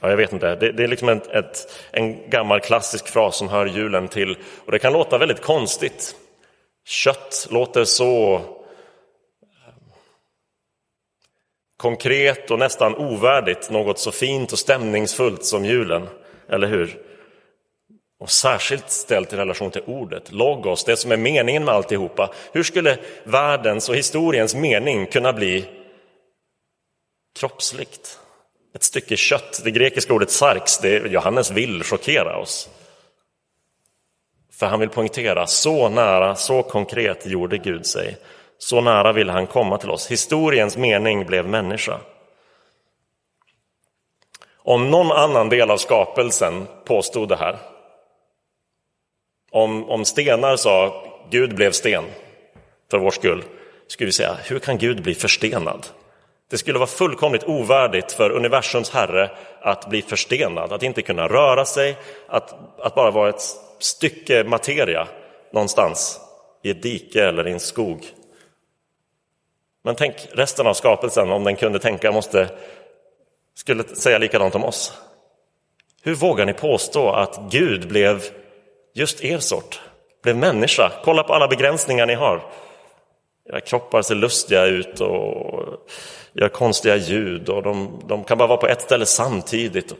Ja, 0.00 0.10
jag 0.10 0.16
vet 0.16 0.32
inte. 0.32 0.54
Det, 0.54 0.72
det 0.72 0.82
är 0.82 0.88
liksom 0.88 1.08
ett, 1.08 1.26
ett, 1.26 1.72
en 1.90 2.30
gammal 2.30 2.60
klassisk 2.60 3.08
fras 3.08 3.36
som 3.36 3.48
hör 3.48 3.66
julen 3.66 4.08
till. 4.08 4.38
Och 4.64 4.72
det 4.72 4.78
kan 4.78 4.92
låta 4.92 5.18
väldigt 5.18 5.42
konstigt. 5.42 6.16
Kött 6.86 7.48
låter 7.50 7.84
så 7.84 8.34
eh, 8.34 8.40
konkret 11.76 12.50
och 12.50 12.58
nästan 12.58 12.94
ovärdigt 12.94 13.70
något 13.70 13.98
så 13.98 14.10
fint 14.10 14.52
och 14.52 14.58
stämningsfullt 14.58 15.44
som 15.44 15.64
julen. 15.64 16.08
Eller 16.48 16.66
hur? 16.66 17.02
Och 18.20 18.30
särskilt 18.30 18.90
ställt 18.90 19.32
i 19.32 19.36
relation 19.36 19.70
till 19.70 19.82
ordet, 19.86 20.32
logos, 20.32 20.84
det 20.84 20.96
som 20.96 21.12
är 21.12 21.16
meningen 21.16 21.64
med 21.64 21.74
alltihopa. 21.74 22.30
Hur 22.52 22.62
skulle 22.62 22.98
världens 23.24 23.88
och 23.88 23.96
historiens 23.96 24.54
mening 24.54 25.06
kunna 25.06 25.32
bli 25.32 25.64
kroppsligt? 27.38 28.18
Ett 28.74 28.82
stycke 28.82 29.16
kött, 29.16 29.60
det 29.64 29.70
grekiska 29.70 30.12
ordet 30.12 30.30
sarx, 30.30 30.78
det 30.78 30.98
Johannes 30.98 31.50
vill 31.50 31.82
chockera 31.82 32.36
oss. 32.36 32.68
För 34.52 34.66
han 34.66 34.80
vill 34.80 34.88
poängtera, 34.88 35.46
så 35.46 35.88
nära, 35.88 36.34
så 36.34 36.62
konkret 36.62 37.26
gjorde 37.26 37.58
Gud 37.58 37.86
sig. 37.86 38.16
Så 38.58 38.80
nära 38.80 39.12
ville 39.12 39.32
han 39.32 39.46
komma 39.46 39.78
till 39.78 39.90
oss. 39.90 40.10
Historiens 40.10 40.76
mening 40.76 41.26
blev 41.26 41.48
människa. 41.48 42.00
Om 44.56 44.90
någon 44.90 45.12
annan 45.12 45.48
del 45.48 45.70
av 45.70 45.76
skapelsen 45.76 46.66
påstod 46.84 47.28
det 47.28 47.36
här, 47.36 47.58
om, 49.50 49.90
om 49.90 50.04
stenar 50.04 50.56
sa 50.56 51.04
Gud 51.30 51.54
blev 51.54 51.72
sten 51.72 52.04
för 52.90 52.98
vår 52.98 53.10
skull, 53.10 53.44
skulle 53.86 54.06
vi 54.06 54.12
säga, 54.12 54.36
hur 54.44 54.58
kan 54.58 54.78
Gud 54.78 55.02
bli 55.02 55.14
förstenad? 55.14 55.86
Det 56.50 56.58
skulle 56.58 56.78
vara 56.78 56.86
fullkomligt 56.86 57.44
ovärdigt 57.44 58.12
för 58.12 58.30
universums 58.30 58.90
herre 58.90 59.30
att 59.60 59.88
bli 59.88 60.02
förstenad, 60.02 60.72
att 60.72 60.82
inte 60.82 61.02
kunna 61.02 61.28
röra 61.28 61.64
sig, 61.64 61.96
att, 62.28 62.54
att 62.78 62.94
bara 62.94 63.10
vara 63.10 63.28
ett 63.28 63.42
stycke 63.78 64.44
materia 64.44 65.08
någonstans 65.52 66.20
i 66.62 66.70
ett 66.70 66.82
dike 66.82 67.24
eller 67.24 67.48
i 67.48 67.52
en 67.52 67.60
skog. 67.60 68.06
Men 69.84 69.94
tänk 69.94 70.14
resten 70.32 70.66
av 70.66 70.74
skapelsen, 70.74 71.30
om 71.30 71.44
den 71.44 71.56
kunde 71.56 71.78
tänka, 71.78 72.12
måste, 72.12 72.48
skulle 73.54 73.84
säga 73.84 74.18
likadant 74.18 74.54
om 74.54 74.64
oss. 74.64 74.92
Hur 76.02 76.14
vågar 76.14 76.46
ni 76.46 76.52
påstå 76.52 77.10
att 77.10 77.40
Gud 77.50 77.88
blev 77.88 78.24
just 78.94 79.24
er 79.24 79.38
sort, 79.38 79.80
blev 80.22 80.36
människa? 80.36 80.92
Kolla 81.04 81.22
på 81.22 81.34
alla 81.34 81.48
begränsningar 81.48 82.06
ni 82.06 82.14
har. 82.14 82.42
Era 83.50 83.60
kroppar 83.60 84.02
ser 84.02 84.14
lustiga 84.14 84.64
ut 84.64 85.00
och 85.00 85.88
gör 86.32 86.48
konstiga 86.48 86.96
ljud 86.96 87.48
och 87.48 87.62
de, 87.62 88.02
de 88.06 88.24
kan 88.24 88.38
bara 88.38 88.48
vara 88.48 88.58
på 88.58 88.66
ett 88.66 88.82
ställe 88.82 89.06
samtidigt. 89.06 89.94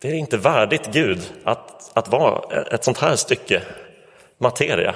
Det 0.00 0.08
är 0.08 0.14
inte 0.14 0.36
värdigt 0.36 0.92
Gud 0.92 1.18
att, 1.44 1.90
att 1.98 2.08
vara 2.08 2.62
ett 2.62 2.84
sånt 2.84 2.98
här 2.98 3.16
stycke 3.16 3.62
materia. 4.38 4.94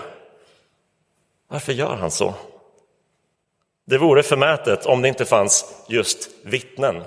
Varför 1.48 1.72
gör 1.72 1.96
han 1.96 2.10
så? 2.10 2.34
Det 3.86 3.98
vore 3.98 4.22
förmätet 4.22 4.86
om 4.86 5.02
det 5.02 5.08
inte 5.08 5.24
fanns 5.24 5.84
just 5.88 6.30
vittnen. 6.44 7.02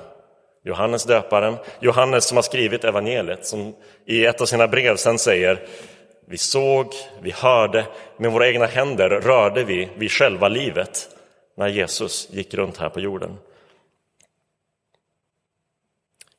Johannes 0.63 1.03
döparen, 1.03 1.57
Johannes 1.79 2.25
som 2.25 2.38
har 2.38 2.41
skrivit 2.41 2.84
evangeliet, 2.84 3.45
som 3.45 3.75
i 4.05 4.25
ett 4.25 4.41
av 4.41 4.45
sina 4.45 4.67
brev 4.67 4.95
sen 4.95 5.19
säger 5.19 5.67
vi 6.27 6.38
såg, 6.38 6.93
vi 7.22 7.31
hörde, 7.31 7.86
med 8.17 8.31
våra 8.31 8.48
egna 8.48 8.65
händer 8.65 9.10
rörde 9.10 9.63
vi 9.63 9.89
vi 9.95 10.10
själva 10.10 10.48
livet 10.48 11.10
när 11.57 11.67
Jesus 11.67 12.27
gick 12.31 12.53
runt 12.53 12.77
här 12.77 12.89
på 12.89 13.00
jorden. 13.00 13.38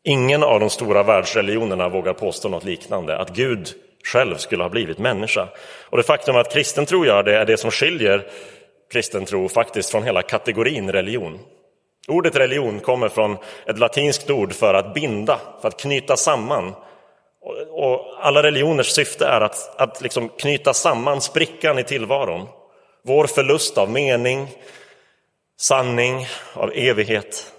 Ingen 0.08 0.42
av 0.42 0.60
de 0.60 0.70
stora 0.70 1.02
världsreligionerna 1.02 1.88
vågar 1.88 2.12
påstå 2.12 2.48
något 2.48 2.64
liknande, 2.64 3.18
att 3.18 3.30
Gud 3.30 3.68
själv 4.04 4.36
skulle 4.36 4.62
ha 4.62 4.70
blivit 4.70 4.98
människa. 4.98 5.48
Och 5.90 5.96
det 5.96 6.02
faktum 6.02 6.36
att 6.36 6.52
kristen 6.52 6.86
tro 6.86 7.06
gör 7.06 7.22
det 7.22 7.36
är 7.36 7.44
det 7.44 7.56
som 7.56 7.70
skiljer 7.70 8.26
kristen 8.92 9.24
tro 9.24 9.48
faktiskt 9.48 9.90
från 9.90 10.02
hela 10.02 10.22
kategorin 10.22 10.92
religion. 10.92 11.38
Ordet 12.08 12.36
religion 12.36 12.80
kommer 12.80 13.08
från 13.08 13.36
ett 13.66 13.78
latinskt 13.78 14.30
ord 14.30 14.52
för 14.52 14.74
att 14.74 14.94
binda, 14.94 15.40
för 15.60 15.68
att 15.68 15.80
knyta 15.80 16.16
samman. 16.16 16.74
Och 17.70 18.00
alla 18.20 18.42
religioners 18.42 18.86
syfte 18.86 19.26
är 19.26 19.40
att, 19.40 19.80
att 19.80 20.00
liksom 20.00 20.28
knyta 20.28 20.74
samman 20.74 21.20
sprickan 21.20 21.78
i 21.78 21.84
tillvaron. 21.84 22.48
Vår 23.04 23.26
förlust 23.26 23.78
av 23.78 23.90
mening, 23.90 24.48
sanning, 25.60 26.26
av 26.54 26.72
evighet. 26.74 27.52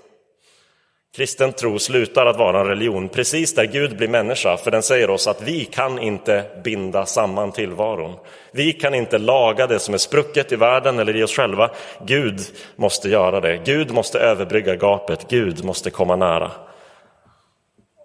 Kristen 1.17 1.53
tro 1.53 1.79
slutar 1.79 2.25
att 2.25 2.37
vara 2.37 2.59
en 2.59 2.67
religion 2.67 3.09
precis 3.09 3.55
där 3.55 3.65
Gud 3.65 3.97
blir 3.97 4.07
människa, 4.07 4.57
för 4.57 4.71
den 4.71 4.83
säger 4.83 5.09
oss 5.09 5.27
att 5.27 5.41
vi 5.41 5.65
kan 5.65 5.99
inte 5.99 6.45
binda 6.63 7.05
samman 7.05 7.51
tillvaron. 7.51 8.15
Vi 8.51 8.73
kan 8.73 8.93
inte 8.93 9.17
laga 9.17 9.67
det 9.67 9.79
som 9.79 9.93
är 9.93 9.97
sprucket 9.97 10.51
i 10.51 10.55
världen 10.55 10.99
eller 10.99 11.15
i 11.15 11.23
oss 11.23 11.35
själva. 11.35 11.71
Gud 12.05 12.41
måste 12.75 13.09
göra 13.09 13.39
det. 13.39 13.57
Gud 13.65 13.91
måste 13.91 14.19
överbrygga 14.19 14.75
gapet. 14.75 15.29
Gud 15.29 15.63
måste 15.63 15.89
komma 15.89 16.15
nära. 16.15 16.51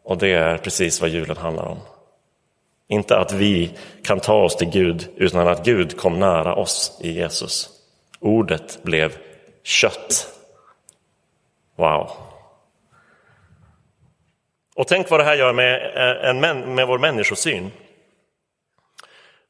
Och 0.04 0.19
det 0.19 0.33
är 0.33 0.57
precis 0.57 1.00
vad 1.00 1.11
julen 1.11 1.37
handlar 1.37 1.64
om. 1.64 1.78
Inte 2.88 3.16
att 3.16 3.33
vi 3.33 3.71
kan 4.02 4.21
ta 4.21 4.42
oss 4.42 4.57
till 4.57 4.71
Gud, 4.71 5.09
utan 5.16 5.49
att 5.49 5.64
Gud 5.64 5.99
kom 5.99 6.19
nära 6.19 6.54
oss 6.54 6.99
i 7.02 7.12
Jesus. 7.12 7.69
Ordet 8.21 8.83
blev 8.83 9.16
kött. 9.64 10.28
Wow. 11.76 12.31
Och 14.75 14.88
tänk 14.88 15.11
vad 15.11 15.21
det 15.21 15.25
här 15.25 15.37
gör 15.37 15.52
med, 15.52 15.97
eh, 15.97 16.31
en, 16.31 16.75
med 16.75 16.87
vår 16.87 16.99
människosyn. 16.99 17.71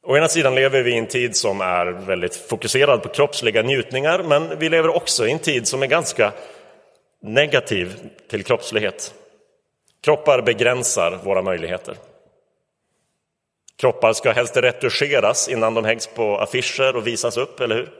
Å 0.02 0.16
ena 0.16 0.28
sidan 0.28 0.54
lever 0.54 0.82
vi 0.82 0.90
i 0.90 0.98
en 0.98 1.06
tid 1.06 1.36
som 1.36 1.60
är 1.60 1.86
väldigt 1.86 2.36
fokuserad 2.36 3.02
på 3.02 3.08
kroppsliga 3.08 3.62
njutningar, 3.62 4.22
men 4.22 4.58
vi 4.58 4.68
lever 4.68 4.96
också 4.96 5.26
i 5.26 5.32
en 5.32 5.38
tid 5.38 5.68
som 5.68 5.82
är 5.82 5.86
ganska 5.86 6.32
negativ 7.22 8.10
till 8.30 8.44
kroppslighet. 8.44 9.14
Kroppar 10.04 10.42
begränsar 10.42 11.18
våra 11.24 11.42
möjligheter. 11.42 11.96
Kroppar 13.76 14.12
ska 14.12 14.32
helst 14.32 14.56
retuscheras 14.56 15.48
innan 15.48 15.74
de 15.74 15.84
hängs 15.84 16.06
på 16.06 16.38
affischer 16.38 16.96
och 16.96 17.06
visas 17.06 17.36
upp, 17.36 17.60
eller 17.60 17.76
hur? 17.76 17.90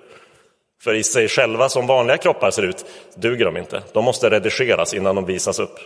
För 0.83 0.95
i 0.95 1.03
sig 1.03 1.29
själva, 1.29 1.69
som 1.69 1.87
vanliga 1.87 2.17
kroppar 2.17 2.51
ser 2.51 2.63
ut, 2.63 2.85
duger 3.15 3.45
de 3.45 3.57
inte. 3.57 3.83
De 3.93 4.05
måste 4.05 4.31
redigeras 4.31 4.95
innan 4.95 5.15
de 5.15 5.25
visas 5.25 5.59
upp. 5.59 5.79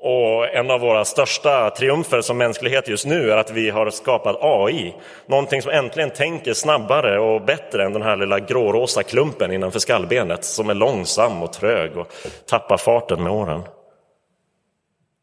Och 0.00 0.48
en 0.54 0.70
av 0.70 0.80
våra 0.80 1.04
största 1.04 1.70
triumfer 1.70 2.20
som 2.20 2.38
mänsklighet 2.38 2.88
just 2.88 3.06
nu 3.06 3.30
är 3.30 3.36
att 3.36 3.50
vi 3.50 3.70
har 3.70 3.90
skapat 3.90 4.36
AI. 4.40 4.94
Någonting 5.26 5.62
som 5.62 5.70
äntligen 5.70 6.10
tänker 6.10 6.52
snabbare 6.52 7.20
och 7.20 7.42
bättre 7.42 7.84
än 7.84 7.92
den 7.92 8.02
här 8.02 8.16
lilla 8.16 8.40
grårosa 8.40 9.02
klumpen 9.02 9.52
innanför 9.52 9.78
skallbenet 9.78 10.44
som 10.44 10.70
är 10.70 10.74
långsam 10.74 11.42
och 11.42 11.52
trög 11.52 11.96
och 11.96 12.12
tappar 12.46 12.76
farten 12.76 13.22
med 13.22 13.32
åren. 13.32 13.62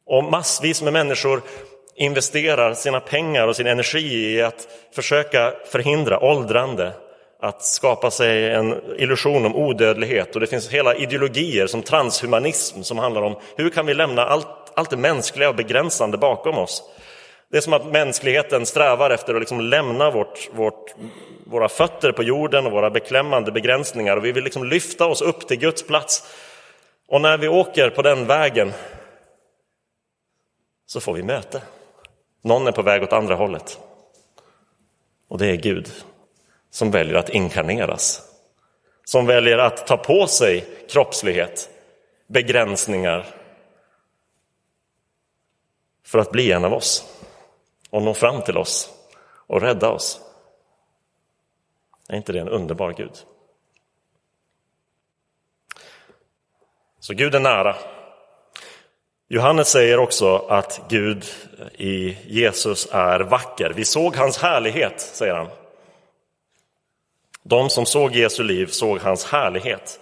Och 0.05 0.24
massvis 0.24 0.82
med 0.82 0.94
människor 0.94 1.41
investerar 1.96 2.74
sina 2.74 3.00
pengar 3.00 3.48
och 3.48 3.55
sin 3.55 3.67
energi 3.67 4.36
i 4.36 4.41
att 4.41 4.67
försöka 4.96 5.53
förhindra 5.72 6.20
åldrande, 6.20 6.91
att 7.46 7.64
skapa 7.64 8.12
sig 8.12 8.50
en 8.50 8.82
illusion 8.98 9.46
om 9.46 9.56
odödlighet. 9.56 10.36
Och 10.36 10.42
det 10.42 10.48
finns 10.48 10.70
hela 10.70 10.96
ideologier 10.96 11.68
som 11.68 11.82
transhumanism 11.82 12.82
som 12.82 12.98
handlar 12.98 13.22
om 13.22 13.36
hur 13.56 13.70
kan 13.70 13.86
vi 13.86 13.94
lämna 13.94 14.25
allt, 14.25 14.48
allt 14.74 14.90
det 14.90 14.98
mänskliga 14.98 15.50
och 15.50 15.56
begränsande 15.56 16.18
bakom 16.18 16.58
oss. 16.58 16.84
Det 17.52 17.58
är 17.58 17.62
som 17.62 17.74
att 17.74 17.86
mänskligheten 17.86 18.66
strävar 18.66 19.10
efter 19.10 19.34
att 19.34 19.42
liksom 19.42 19.62
lämna 19.62 20.12
vårt, 20.12 20.50
vårt, 20.54 20.96
våra 21.44 21.70
fötter 21.70 22.12
på 22.12 22.24
jorden 22.24 22.66
och 22.66 22.72
våra 22.72 22.90
beklämmande 22.90 23.52
begränsningar 23.52 24.18
och 24.18 24.25
vi 24.25 24.32
vill 24.32 24.44
liksom 24.44 24.64
lyfta 24.64 25.06
oss 25.06 25.22
upp 25.22 25.48
till 25.48 25.60
Guds 25.60 25.84
plats. 25.84 26.24
Och 27.08 27.22
när 27.22 27.38
vi 27.38 27.48
åker 27.48 27.90
på 27.90 28.02
den 28.02 28.28
vägen 28.28 28.74
så 30.86 31.00
får 31.00 31.14
vi 31.14 31.24
möte. 31.24 31.62
Någon 32.42 32.68
är 32.68 32.72
på 32.72 32.82
väg 32.82 33.04
åt 33.04 33.14
andra 33.14 33.36
hållet. 33.36 33.80
Och 35.28 35.38
det 35.38 35.48
är 35.48 35.56
Gud 35.56 35.92
som 36.75 36.91
väljer 36.91 37.15
att 37.15 37.29
inkarneras. 37.29 38.22
Som 39.03 39.25
väljer 39.25 39.58
att 39.58 39.88
ta 39.88 39.98
på 39.98 40.27
sig 40.27 40.65
kroppslighet, 40.89 41.70
begränsningar 42.27 43.25
för 46.03 46.20
att 46.20 46.32
bli 46.32 46.51
en 46.51 46.65
av 46.65 46.74
oss 46.74 47.05
och 47.89 48.01
nå 48.01 48.13
fram 48.13 48.41
till 48.41 48.58
oss 48.58 48.89
och 49.48 49.62
rädda 49.62 49.89
oss. 49.89 50.22
Är 52.10 52.17
inte 52.17 52.34
det 52.34 52.39
en 52.39 52.50
underbar 52.50 52.94
Gud? 52.94 53.13
Så 57.00 57.13
Gud 57.13 57.36
är 57.36 57.39
nära. 57.39 57.75
Johannes 59.27 59.70
säger 59.70 60.00
också 60.00 60.38
att 60.38 60.82
Gud 60.89 61.25
i 61.74 62.17
Jesus 62.25 62.88
är 62.91 63.20
vacker. 63.20 63.74
Vi 63.75 63.86
såg 63.86 64.15
hans 64.15 64.38
härlighet, 64.38 65.01
säger 65.01 65.36
han. 65.36 65.65
De 67.50 67.70
som 67.70 67.86
såg 67.86 68.16
Jesu 68.16 68.44
liv 68.44 68.66
såg 68.66 69.00
hans 69.00 69.25
härlighet. 69.25 70.00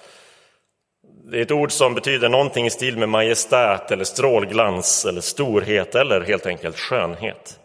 Det 1.31 1.37
är 1.37 1.41
ett 1.41 1.51
ord 1.51 1.71
som 1.71 1.93
betyder 1.93 2.29
någonting 2.29 2.65
i 2.65 2.69
stil 2.69 2.97
med 2.97 3.09
majestät 3.09 3.91
eller 3.91 4.03
strålglans 4.03 5.05
eller 5.05 5.21
storhet 5.21 5.95
eller 5.95 6.21
helt 6.21 6.45
enkelt 6.45 6.77
skönhet. 6.77 7.59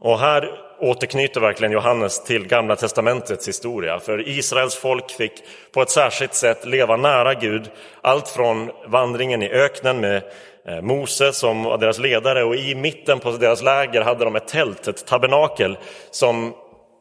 Och 0.00 0.18
här 0.18 0.50
återknyter 0.80 1.40
verkligen 1.40 1.72
Johannes 1.72 2.24
till 2.24 2.46
Gamla 2.46 2.76
testamentets 2.76 3.48
historia. 3.48 4.00
För 4.00 4.28
Israels 4.28 4.74
folk 4.74 5.10
fick 5.10 5.32
på 5.72 5.82
ett 5.82 5.90
särskilt 5.90 6.34
sätt 6.34 6.66
leva 6.66 6.96
nära 6.96 7.34
Gud. 7.34 7.70
Allt 8.00 8.28
från 8.28 8.70
vandringen 8.86 9.42
i 9.42 9.50
öknen 9.50 10.00
med 10.00 10.22
eh, 10.66 10.80
Mose 10.80 11.32
som 11.32 11.62
var 11.62 11.78
deras 11.78 11.98
ledare 11.98 12.44
och 12.44 12.56
i 12.56 12.74
mitten 12.74 13.20
på 13.20 13.30
deras 13.30 13.62
läger 13.62 14.02
hade 14.02 14.24
de 14.24 14.36
ett 14.36 14.48
tält, 14.48 14.88
ett 14.88 15.06
tabernakel 15.06 15.78
som, 16.10 16.54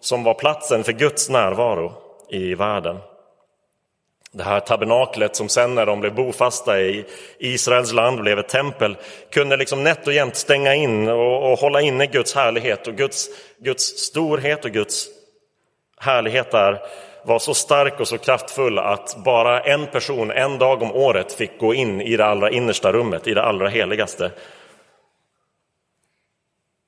som 0.03 0.23
var 0.23 0.33
platsen 0.33 0.83
för 0.83 0.91
Guds 0.91 1.29
närvaro 1.29 1.93
i 2.29 2.55
världen. 2.55 2.97
Det 4.31 4.43
här 4.43 4.59
tabernaklet 4.59 5.35
som 5.35 5.49
sen 5.49 5.75
när 5.75 5.85
de 5.85 5.99
blev 5.99 6.15
bofasta 6.15 6.81
i 6.81 7.05
Israels 7.39 7.93
land 7.93 8.21
blev 8.21 8.39
ett 8.39 8.49
tempel 8.49 8.97
kunde 9.31 9.57
liksom 9.57 9.83
nätt 9.83 10.07
och 10.07 10.13
jämnt 10.13 10.35
stänga 10.35 10.75
in 10.75 11.09
och, 11.09 11.51
och 11.51 11.59
hålla 11.59 11.81
inne 11.81 12.05
Guds 12.05 12.35
härlighet 12.35 12.87
och 12.87 12.95
Guds, 12.95 13.29
Guds 13.59 13.83
storhet 13.83 14.65
och 14.65 14.71
Guds 14.71 15.07
härlighet 15.97 16.51
där 16.51 16.81
var 17.23 17.39
så 17.39 17.53
stark 17.53 17.99
och 17.99 18.07
så 18.07 18.17
kraftfull 18.17 18.79
att 18.79 19.17
bara 19.25 19.61
en 19.61 19.87
person 19.87 20.31
en 20.31 20.57
dag 20.57 20.81
om 20.81 20.91
året 20.91 21.33
fick 21.33 21.59
gå 21.59 21.73
in 21.73 22.01
i 22.01 22.17
det 22.17 22.25
allra 22.25 22.51
innersta 22.51 22.91
rummet, 22.91 23.27
i 23.27 23.33
det 23.33 23.43
allra 23.43 23.67
heligaste. 23.67 24.31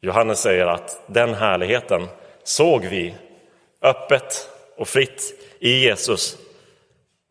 Johannes 0.01 0.39
säger 0.39 0.67
att 0.67 1.03
den 1.07 1.34
härligheten 1.34 2.07
såg 2.46 2.86
vi 2.86 3.16
öppet 3.82 4.50
och 4.78 4.88
fritt 4.88 5.34
i 5.60 5.80
Jesus 5.80 6.38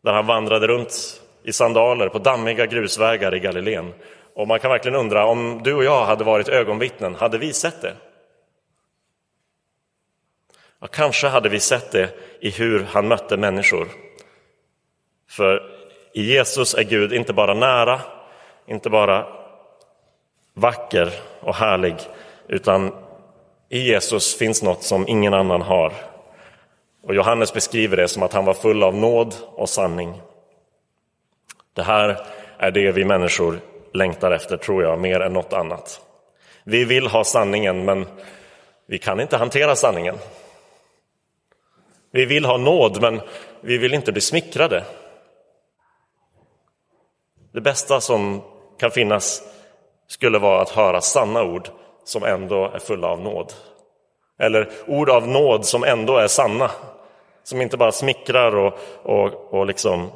när 0.01 0.13
han 0.13 0.27
vandrade 0.27 0.67
runt 0.67 1.21
i 1.43 1.53
sandaler 1.53 2.09
på 2.09 2.19
dammiga 2.19 2.65
grusvägar 2.65 3.35
i 3.35 3.39
Galileen. 3.39 3.93
Och 4.33 4.47
man 4.47 4.59
kan 4.59 4.71
verkligen 4.71 4.95
undra, 4.95 5.25
om 5.25 5.61
du 5.63 5.73
och 5.73 5.83
jag 5.83 6.05
hade 6.05 6.23
varit 6.23 6.47
ögonvittnen, 6.47 7.15
hade 7.15 7.37
vi 7.37 7.53
sett 7.53 7.81
det? 7.81 7.93
Ja, 10.79 10.87
kanske 10.87 11.27
hade 11.27 11.49
vi 11.49 11.59
sett 11.59 11.91
det 11.91 12.09
i 12.39 12.49
hur 12.49 12.83
han 12.83 13.07
mötte 13.07 13.37
människor. 13.37 13.87
För 15.29 15.71
i 16.13 16.21
Jesus 16.21 16.73
är 16.73 16.83
Gud 16.83 17.13
inte 17.13 17.33
bara 17.33 17.53
nära, 17.53 18.01
inte 18.67 18.89
bara 18.89 19.27
vacker 20.53 21.11
och 21.39 21.55
härlig, 21.55 21.95
utan 22.47 23.04
i 23.69 23.79
Jesus 23.79 24.37
finns 24.37 24.63
något 24.63 24.83
som 24.83 25.07
ingen 25.07 25.33
annan 25.33 25.61
har. 25.61 25.93
Och 27.03 27.15
Johannes 27.15 27.53
beskriver 27.53 27.97
det 27.97 28.07
som 28.07 28.23
att 28.23 28.33
han 28.33 28.45
var 28.45 28.53
full 28.53 28.83
av 28.83 28.95
nåd 28.95 29.35
och 29.45 29.69
sanning. 29.69 30.21
Det 31.73 31.83
här 31.83 32.25
är 32.57 32.71
det 32.71 32.91
vi 32.91 33.05
människor 33.05 33.59
längtar 33.93 34.31
efter, 34.31 34.57
tror 34.57 34.83
jag, 34.83 34.99
mer 34.99 35.19
än 35.19 35.33
något 35.33 35.53
annat. 35.53 36.01
Vi 36.63 36.85
vill 36.85 37.07
ha 37.07 37.23
sanningen, 37.23 37.85
men 37.85 38.05
vi 38.85 38.97
kan 38.97 39.19
inte 39.19 39.37
hantera 39.37 39.75
sanningen. 39.75 40.15
Vi 42.11 42.25
vill 42.25 42.45
ha 42.45 42.57
nåd, 42.57 43.01
men 43.01 43.21
vi 43.61 43.77
vill 43.77 43.93
inte 43.93 44.11
bli 44.11 44.21
smickrade. 44.21 44.83
Det 47.51 47.61
bästa 47.61 48.01
som 48.01 48.41
kan 48.79 48.91
finnas 48.91 49.41
skulle 50.07 50.39
vara 50.39 50.61
att 50.61 50.69
höra 50.69 51.01
sanna 51.01 51.43
ord 51.43 51.69
som 52.05 52.23
ändå 52.23 52.65
är 52.65 52.79
fulla 52.79 53.07
av 53.07 53.21
nåd. 53.21 53.53
Eller 54.39 54.69
ord 54.87 55.09
av 55.09 55.27
nåd 55.27 55.65
som 55.65 55.83
ändå 55.83 56.17
är 56.17 56.27
sanna 56.27 56.71
som 57.43 57.61
inte 57.61 57.77
bara 57.77 57.91
smickrar 57.91 58.55
och, 58.55 58.73
och, 59.03 59.53
och 59.53 59.65
liksom 59.65 60.11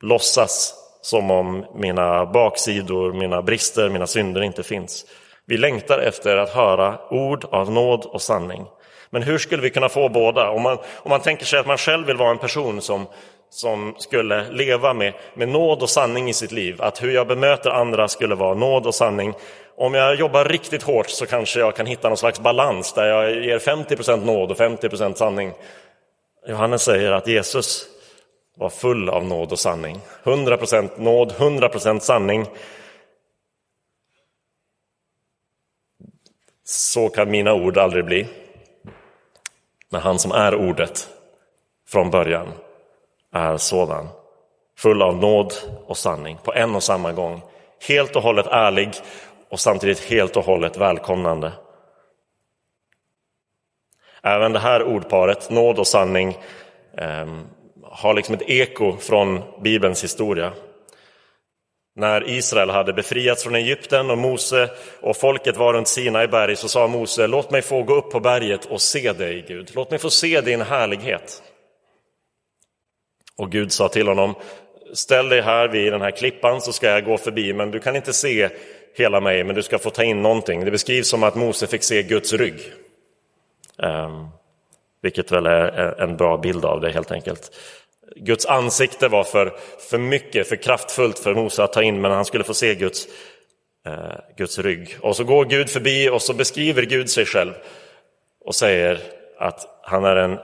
låtsas 0.00 0.74
som 1.02 1.30
om 1.30 1.66
mina 1.74 2.26
baksidor, 2.26 3.12
mina 3.12 3.42
brister, 3.42 3.88
mina 3.88 4.06
synder 4.06 4.42
inte 4.42 4.62
finns. 4.62 5.06
Vi 5.44 5.56
längtar 5.56 5.98
efter 5.98 6.36
att 6.36 6.50
höra 6.50 6.98
ord 7.10 7.44
av 7.44 7.70
nåd 7.70 8.04
och 8.04 8.22
sanning. 8.22 8.66
Men 9.10 9.22
hur 9.22 9.38
skulle 9.38 9.62
vi 9.62 9.70
kunna 9.70 9.88
få 9.88 10.08
båda? 10.08 10.50
Om 10.50 10.62
man, 10.62 10.78
om 10.94 11.08
man 11.10 11.20
tänker 11.20 11.44
sig 11.44 11.58
att 11.58 11.66
man 11.66 11.78
själv 11.78 12.06
vill 12.06 12.16
vara 12.16 12.30
en 12.30 12.38
person 12.38 12.80
som, 12.80 13.06
som 13.50 13.94
skulle 13.98 14.50
leva 14.50 14.94
med, 14.94 15.14
med 15.34 15.48
nåd 15.48 15.82
och 15.82 15.90
sanning 15.90 16.28
i 16.28 16.34
sitt 16.34 16.52
liv, 16.52 16.82
att 16.82 17.02
hur 17.02 17.10
jag 17.10 17.26
bemöter 17.26 17.70
andra 17.70 18.08
skulle 18.08 18.34
vara 18.34 18.54
nåd 18.54 18.86
och 18.86 18.94
sanning, 18.94 19.34
om 19.76 19.94
jag 19.94 20.14
jobbar 20.14 20.44
riktigt 20.44 20.82
hårt 20.82 21.08
så 21.08 21.26
kanske 21.26 21.60
jag 21.60 21.76
kan 21.76 21.86
hitta 21.86 22.08
någon 22.08 22.16
slags 22.16 22.40
balans 22.40 22.92
där 22.92 23.06
jag 23.06 23.44
ger 23.44 23.58
50% 23.58 24.24
nåd 24.24 24.50
och 24.50 24.58
50% 24.58 25.14
sanning. 25.14 25.52
Johannes 26.48 26.82
säger 26.82 27.12
att 27.12 27.26
Jesus 27.26 27.86
var 28.56 28.70
full 28.70 29.08
av 29.08 29.24
nåd 29.24 29.52
och 29.52 29.58
sanning. 29.58 30.00
100% 30.24 30.90
nåd, 30.96 31.32
100% 31.32 32.00
sanning. 32.00 32.46
Så 36.64 37.08
kan 37.08 37.30
mina 37.30 37.54
ord 37.54 37.78
aldrig 37.78 38.04
bli. 38.04 38.26
Men 39.88 40.00
han 40.00 40.18
som 40.18 40.32
är 40.32 40.54
ordet 40.54 41.08
från 41.88 42.10
början 42.10 42.52
är 43.36 43.56
sådan. 43.56 44.08
Full 44.78 45.02
av 45.02 45.16
nåd 45.16 45.54
och 45.86 45.96
sanning 45.96 46.38
på 46.44 46.54
en 46.54 46.74
och 46.74 46.82
samma 46.82 47.12
gång. 47.12 47.42
Helt 47.88 48.16
och 48.16 48.22
hållet 48.22 48.46
ärlig 48.46 48.90
och 49.50 49.60
samtidigt 49.60 50.00
helt 50.00 50.36
och 50.36 50.44
hållet 50.44 50.76
välkomnande. 50.76 51.52
Även 54.22 54.52
det 54.52 54.58
här 54.58 54.82
ordparet, 54.82 55.50
nåd 55.50 55.78
och 55.78 55.86
sanning, 55.86 56.38
ehm, 56.96 57.46
har 57.82 58.14
liksom 58.14 58.34
ett 58.34 58.50
eko 58.50 58.96
från 58.96 59.42
Bibelns 59.62 60.04
historia. 60.04 60.52
När 61.96 62.30
Israel 62.30 62.70
hade 62.70 62.92
befriats 62.92 63.44
från 63.44 63.54
Egypten 63.54 64.10
och 64.10 64.18
Mose 64.18 64.70
och 65.00 65.16
folket 65.16 65.56
var 65.56 65.72
runt 65.72 65.88
Sinai 65.88 66.28
berg 66.28 66.56
så 66.56 66.68
sa 66.68 66.86
Mose, 66.86 67.26
låt 67.26 67.50
mig 67.50 67.62
få 67.62 67.82
gå 67.82 67.94
upp 67.94 68.10
på 68.10 68.20
berget 68.20 68.64
och 68.64 68.82
se 68.82 69.12
dig 69.12 69.44
Gud, 69.48 69.70
låt 69.74 69.90
mig 69.90 69.98
få 69.98 70.10
se 70.10 70.40
din 70.40 70.62
härlighet. 70.62 71.42
Och 73.36 73.52
Gud 73.52 73.72
sa 73.72 73.88
till 73.88 74.08
honom, 74.08 74.34
ställ 74.94 75.28
dig 75.28 75.40
här 75.40 75.68
vid 75.68 75.92
den 75.92 76.00
här 76.00 76.10
klippan 76.10 76.60
så 76.60 76.72
ska 76.72 76.86
jag 76.86 77.04
gå 77.04 77.18
förbi, 77.18 77.52
men 77.52 77.70
du 77.70 77.80
kan 77.80 77.96
inte 77.96 78.12
se 78.12 78.48
hela 78.94 79.20
mig, 79.20 79.44
men 79.44 79.54
du 79.54 79.62
ska 79.62 79.78
få 79.78 79.90
ta 79.90 80.02
in 80.02 80.22
någonting. 80.22 80.64
Det 80.64 80.70
beskrivs 80.70 81.08
som 81.08 81.22
att 81.22 81.34
Mose 81.34 81.66
fick 81.66 81.82
se 81.82 82.02
Guds 82.02 82.32
rygg. 82.32 82.60
Um, 83.78 84.28
vilket 85.02 85.32
väl 85.32 85.46
är 85.46 86.00
en 86.00 86.16
bra 86.16 86.36
bild 86.36 86.64
av 86.64 86.80
det 86.80 86.90
helt 86.90 87.12
enkelt. 87.12 87.50
Guds 88.16 88.46
ansikte 88.46 89.08
var 89.08 89.24
för, 89.24 89.56
för 89.90 89.98
mycket, 89.98 90.48
för 90.48 90.56
kraftfullt 90.56 91.18
för 91.18 91.34
Mose 91.34 91.64
att 91.64 91.72
ta 91.72 91.82
in, 91.82 92.00
men 92.00 92.10
han 92.10 92.24
skulle 92.24 92.44
få 92.44 92.54
se 92.54 92.74
Guds, 92.74 93.06
eh, 93.86 93.94
Guds 94.36 94.58
rygg. 94.58 94.96
Och 95.00 95.16
så 95.16 95.24
går 95.24 95.44
Gud 95.44 95.70
förbi 95.70 96.10
och 96.10 96.22
så 96.22 96.34
beskriver 96.34 96.82
Gud 96.82 97.10
sig 97.10 97.24
själv 97.24 97.52
och 98.44 98.54
säger 98.54 99.00
att 99.38 99.80
han 99.82 100.04
är 100.04 100.16
en 100.16 100.38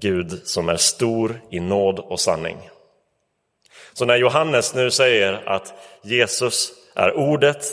Gud 0.00 0.40
som 0.44 0.68
är 0.68 0.76
stor 0.76 1.40
i 1.50 1.60
nåd 1.60 1.98
och 1.98 2.20
sanning. 2.20 2.70
Så 3.92 4.04
när 4.04 4.16
Johannes 4.16 4.74
nu 4.74 4.90
säger 4.90 5.48
att 5.48 5.74
Jesus 6.02 6.72
är 6.94 7.16
ordet, 7.16 7.66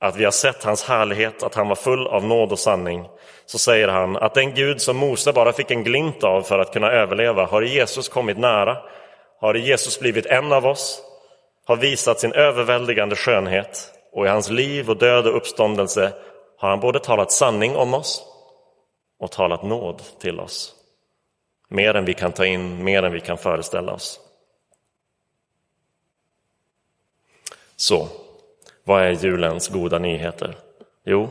att 0.00 0.16
vi 0.16 0.24
har 0.24 0.30
sett 0.30 0.64
hans 0.64 0.84
härlighet, 0.84 1.42
att 1.42 1.54
han 1.54 1.68
var 1.68 1.76
full 1.76 2.06
av 2.06 2.24
nåd 2.24 2.52
och 2.52 2.58
sanning, 2.58 3.08
så 3.46 3.58
säger 3.58 3.88
han 3.88 4.16
att 4.16 4.34
den 4.34 4.54
Gud 4.54 4.80
som 4.80 4.96
Mose 4.96 5.32
bara 5.32 5.52
fick 5.52 5.70
en 5.70 5.84
glimt 5.84 6.24
av 6.24 6.42
för 6.42 6.58
att 6.58 6.72
kunna 6.72 6.90
överleva, 6.90 7.46
har 7.46 7.62
Jesus 7.62 8.08
kommit 8.08 8.38
nära, 8.38 8.76
har 9.40 9.54
Jesus 9.54 10.00
blivit 10.00 10.26
en 10.26 10.52
av 10.52 10.66
oss, 10.66 11.02
har 11.66 11.76
visat 11.76 12.20
sin 12.20 12.32
överväldigande 12.32 13.16
skönhet 13.16 13.92
och 14.12 14.26
i 14.26 14.28
hans 14.28 14.50
liv 14.50 14.90
och 14.90 14.96
död 14.96 15.26
och 15.26 15.36
uppståndelse 15.36 16.12
har 16.58 16.68
han 16.68 16.80
både 16.80 17.00
talat 17.00 17.32
sanning 17.32 17.76
om 17.76 17.94
oss 17.94 18.24
och 19.20 19.30
talat 19.30 19.62
nåd 19.62 20.02
till 20.20 20.40
oss. 20.40 20.74
Mer 21.72 21.94
än 21.94 22.04
vi 22.04 22.14
kan 22.14 22.32
ta 22.32 22.46
in, 22.46 22.84
mer 22.84 23.02
än 23.02 23.12
vi 23.12 23.20
kan 23.20 23.38
föreställa 23.38 23.92
oss. 23.92 24.20
Så, 27.76 28.08
vad 28.84 29.02
är 29.02 29.10
julens 29.10 29.68
goda 29.68 29.98
nyheter? 29.98 30.56
Jo, 31.04 31.28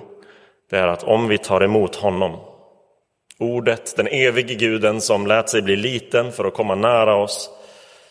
det 0.70 0.78
är 0.78 0.88
att 0.88 1.04
om 1.04 1.28
vi 1.28 1.38
tar 1.38 1.64
emot 1.64 1.96
honom, 1.96 2.40
ordet, 3.38 3.96
den 3.98 4.08
evige 4.08 4.56
guden 4.56 5.02
som 5.02 5.28
lät 5.28 5.50
sig 5.50 5.62
bli 5.62 5.76
liten 5.76 6.32
för 6.32 6.46
att 6.46 6.54
komma 6.54 6.76
nära 6.76 7.16
oss, 7.16 7.50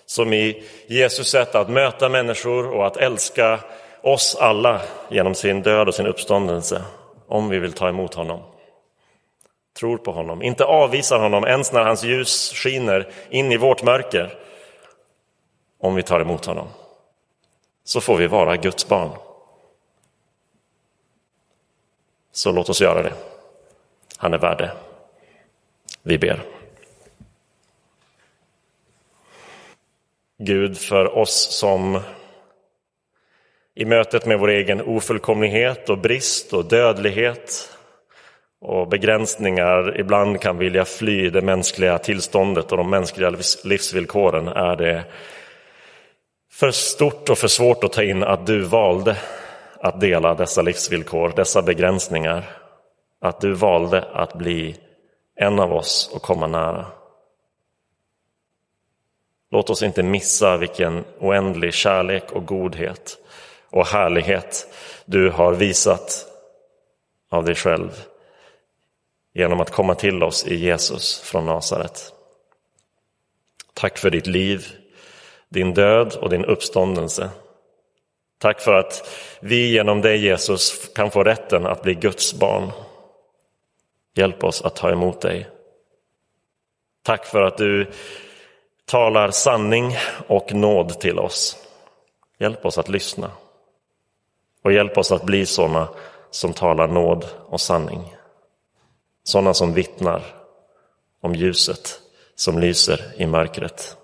som 0.06 0.32
i 0.32 0.62
Jesus 0.86 1.28
sätt 1.28 1.54
att 1.54 1.70
möta 1.70 2.08
människor 2.08 2.70
och 2.70 2.86
att 2.86 2.96
älska 2.96 3.60
oss 4.02 4.36
alla 4.40 4.80
genom 5.10 5.34
sin 5.34 5.62
död 5.62 5.88
och 5.88 5.94
sin 5.94 6.06
uppståndelse 6.06 6.82
om 7.26 7.48
vi 7.48 7.58
vill 7.58 7.72
ta 7.72 7.88
emot 7.88 8.14
honom. 8.14 8.40
Tror 9.78 9.98
på 9.98 10.12
honom, 10.12 10.42
inte 10.42 10.64
avvisar 10.64 11.18
honom 11.18 11.44
ens 11.44 11.72
när 11.72 11.84
hans 11.84 12.04
ljus 12.04 12.52
skiner 12.54 13.12
in 13.30 13.52
i 13.52 13.56
vårt 13.56 13.82
mörker. 13.82 14.38
Om 15.80 15.94
vi 15.94 16.02
tar 16.02 16.20
emot 16.20 16.44
honom 16.44 16.68
så 17.84 18.00
får 18.00 18.16
vi 18.16 18.26
vara 18.26 18.56
Guds 18.56 18.88
barn. 18.88 19.10
Så 22.32 22.52
låt 22.52 22.68
oss 22.68 22.80
göra 22.80 23.02
det. 23.02 23.12
Han 24.16 24.34
är 24.34 24.38
värd 24.38 24.58
det. 24.58 24.72
Vi 26.02 26.18
ber. 26.18 26.42
Gud, 30.38 30.78
för 30.78 31.18
oss 31.18 31.56
som 31.58 32.00
i 33.74 33.84
mötet 33.84 34.26
med 34.26 34.38
vår 34.38 34.48
egen 34.48 34.80
ofullkomlighet 34.80 35.90
och 35.90 35.98
brist 35.98 36.52
och 36.52 36.64
dödlighet 36.64 37.77
och 38.60 38.88
begränsningar 38.88 40.00
ibland 40.00 40.40
kan 40.40 40.58
vilja 40.58 40.84
fly 40.84 41.30
det 41.30 41.42
mänskliga 41.42 41.98
tillståndet 41.98 42.72
och 42.72 42.78
de 42.78 42.90
mänskliga 42.90 43.30
livsvillkoren 43.64 44.48
är 44.48 44.76
det 44.76 45.04
för 46.50 46.70
stort 46.70 47.28
och 47.28 47.38
för 47.38 47.48
svårt 47.48 47.84
att 47.84 47.92
ta 47.92 48.02
in 48.02 48.22
att 48.22 48.46
du 48.46 48.60
valde 48.60 49.16
att 49.80 50.00
dela 50.00 50.34
dessa 50.34 50.62
livsvillkor, 50.62 51.32
dessa 51.36 51.62
begränsningar. 51.62 52.44
Att 53.20 53.40
du 53.40 53.52
valde 53.52 54.02
att 54.02 54.34
bli 54.34 54.76
en 55.36 55.60
av 55.60 55.72
oss 55.72 56.10
och 56.14 56.22
komma 56.22 56.46
nära. 56.46 56.86
Låt 59.50 59.70
oss 59.70 59.82
inte 59.82 60.02
missa 60.02 60.56
vilken 60.56 61.04
oändlig 61.18 61.74
kärlek 61.74 62.32
och 62.32 62.46
godhet 62.46 63.18
och 63.70 63.86
härlighet 63.86 64.66
du 65.04 65.30
har 65.30 65.52
visat 65.52 66.26
av 67.30 67.44
dig 67.44 67.54
själv 67.54 67.90
genom 69.38 69.60
att 69.60 69.70
komma 69.70 69.94
till 69.94 70.22
oss 70.22 70.46
i 70.46 70.54
Jesus 70.54 71.20
från 71.20 71.46
Nasaret. 71.46 72.12
Tack 73.74 73.98
för 73.98 74.10
ditt 74.10 74.26
liv, 74.26 74.66
din 75.48 75.74
död 75.74 76.14
och 76.14 76.30
din 76.30 76.44
uppståndelse. 76.44 77.30
Tack 78.38 78.60
för 78.60 78.72
att 78.72 79.08
vi 79.40 79.72
genom 79.72 80.00
dig 80.00 80.24
Jesus 80.24 80.88
kan 80.94 81.10
få 81.10 81.24
rätten 81.24 81.66
att 81.66 81.82
bli 81.82 81.94
Guds 81.94 82.34
barn. 82.34 82.70
Hjälp 84.14 84.44
oss 84.44 84.62
att 84.62 84.76
ta 84.76 84.90
emot 84.90 85.20
dig. 85.20 85.48
Tack 87.02 87.26
för 87.26 87.42
att 87.42 87.58
du 87.58 87.90
talar 88.84 89.30
sanning 89.30 89.96
och 90.26 90.54
nåd 90.54 91.00
till 91.00 91.18
oss. 91.18 91.56
Hjälp 92.38 92.66
oss 92.66 92.78
att 92.78 92.88
lyssna. 92.88 93.30
Och 94.62 94.72
hjälp 94.72 94.98
oss 94.98 95.12
att 95.12 95.24
bli 95.24 95.46
sådana 95.46 95.88
som 96.30 96.52
talar 96.52 96.88
nåd 96.88 97.26
och 97.46 97.60
sanning. 97.60 98.17
Sådana 99.28 99.54
som 99.54 99.72
vittnar 99.72 100.22
om 101.20 101.34
ljuset 101.34 102.00
som 102.34 102.58
lyser 102.58 103.14
i 103.16 103.26
mörkret. 103.26 103.96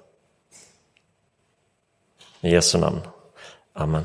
I 2.40 2.50
Jesu 2.50 2.78
namn. 2.78 3.00
Amen. 3.72 4.04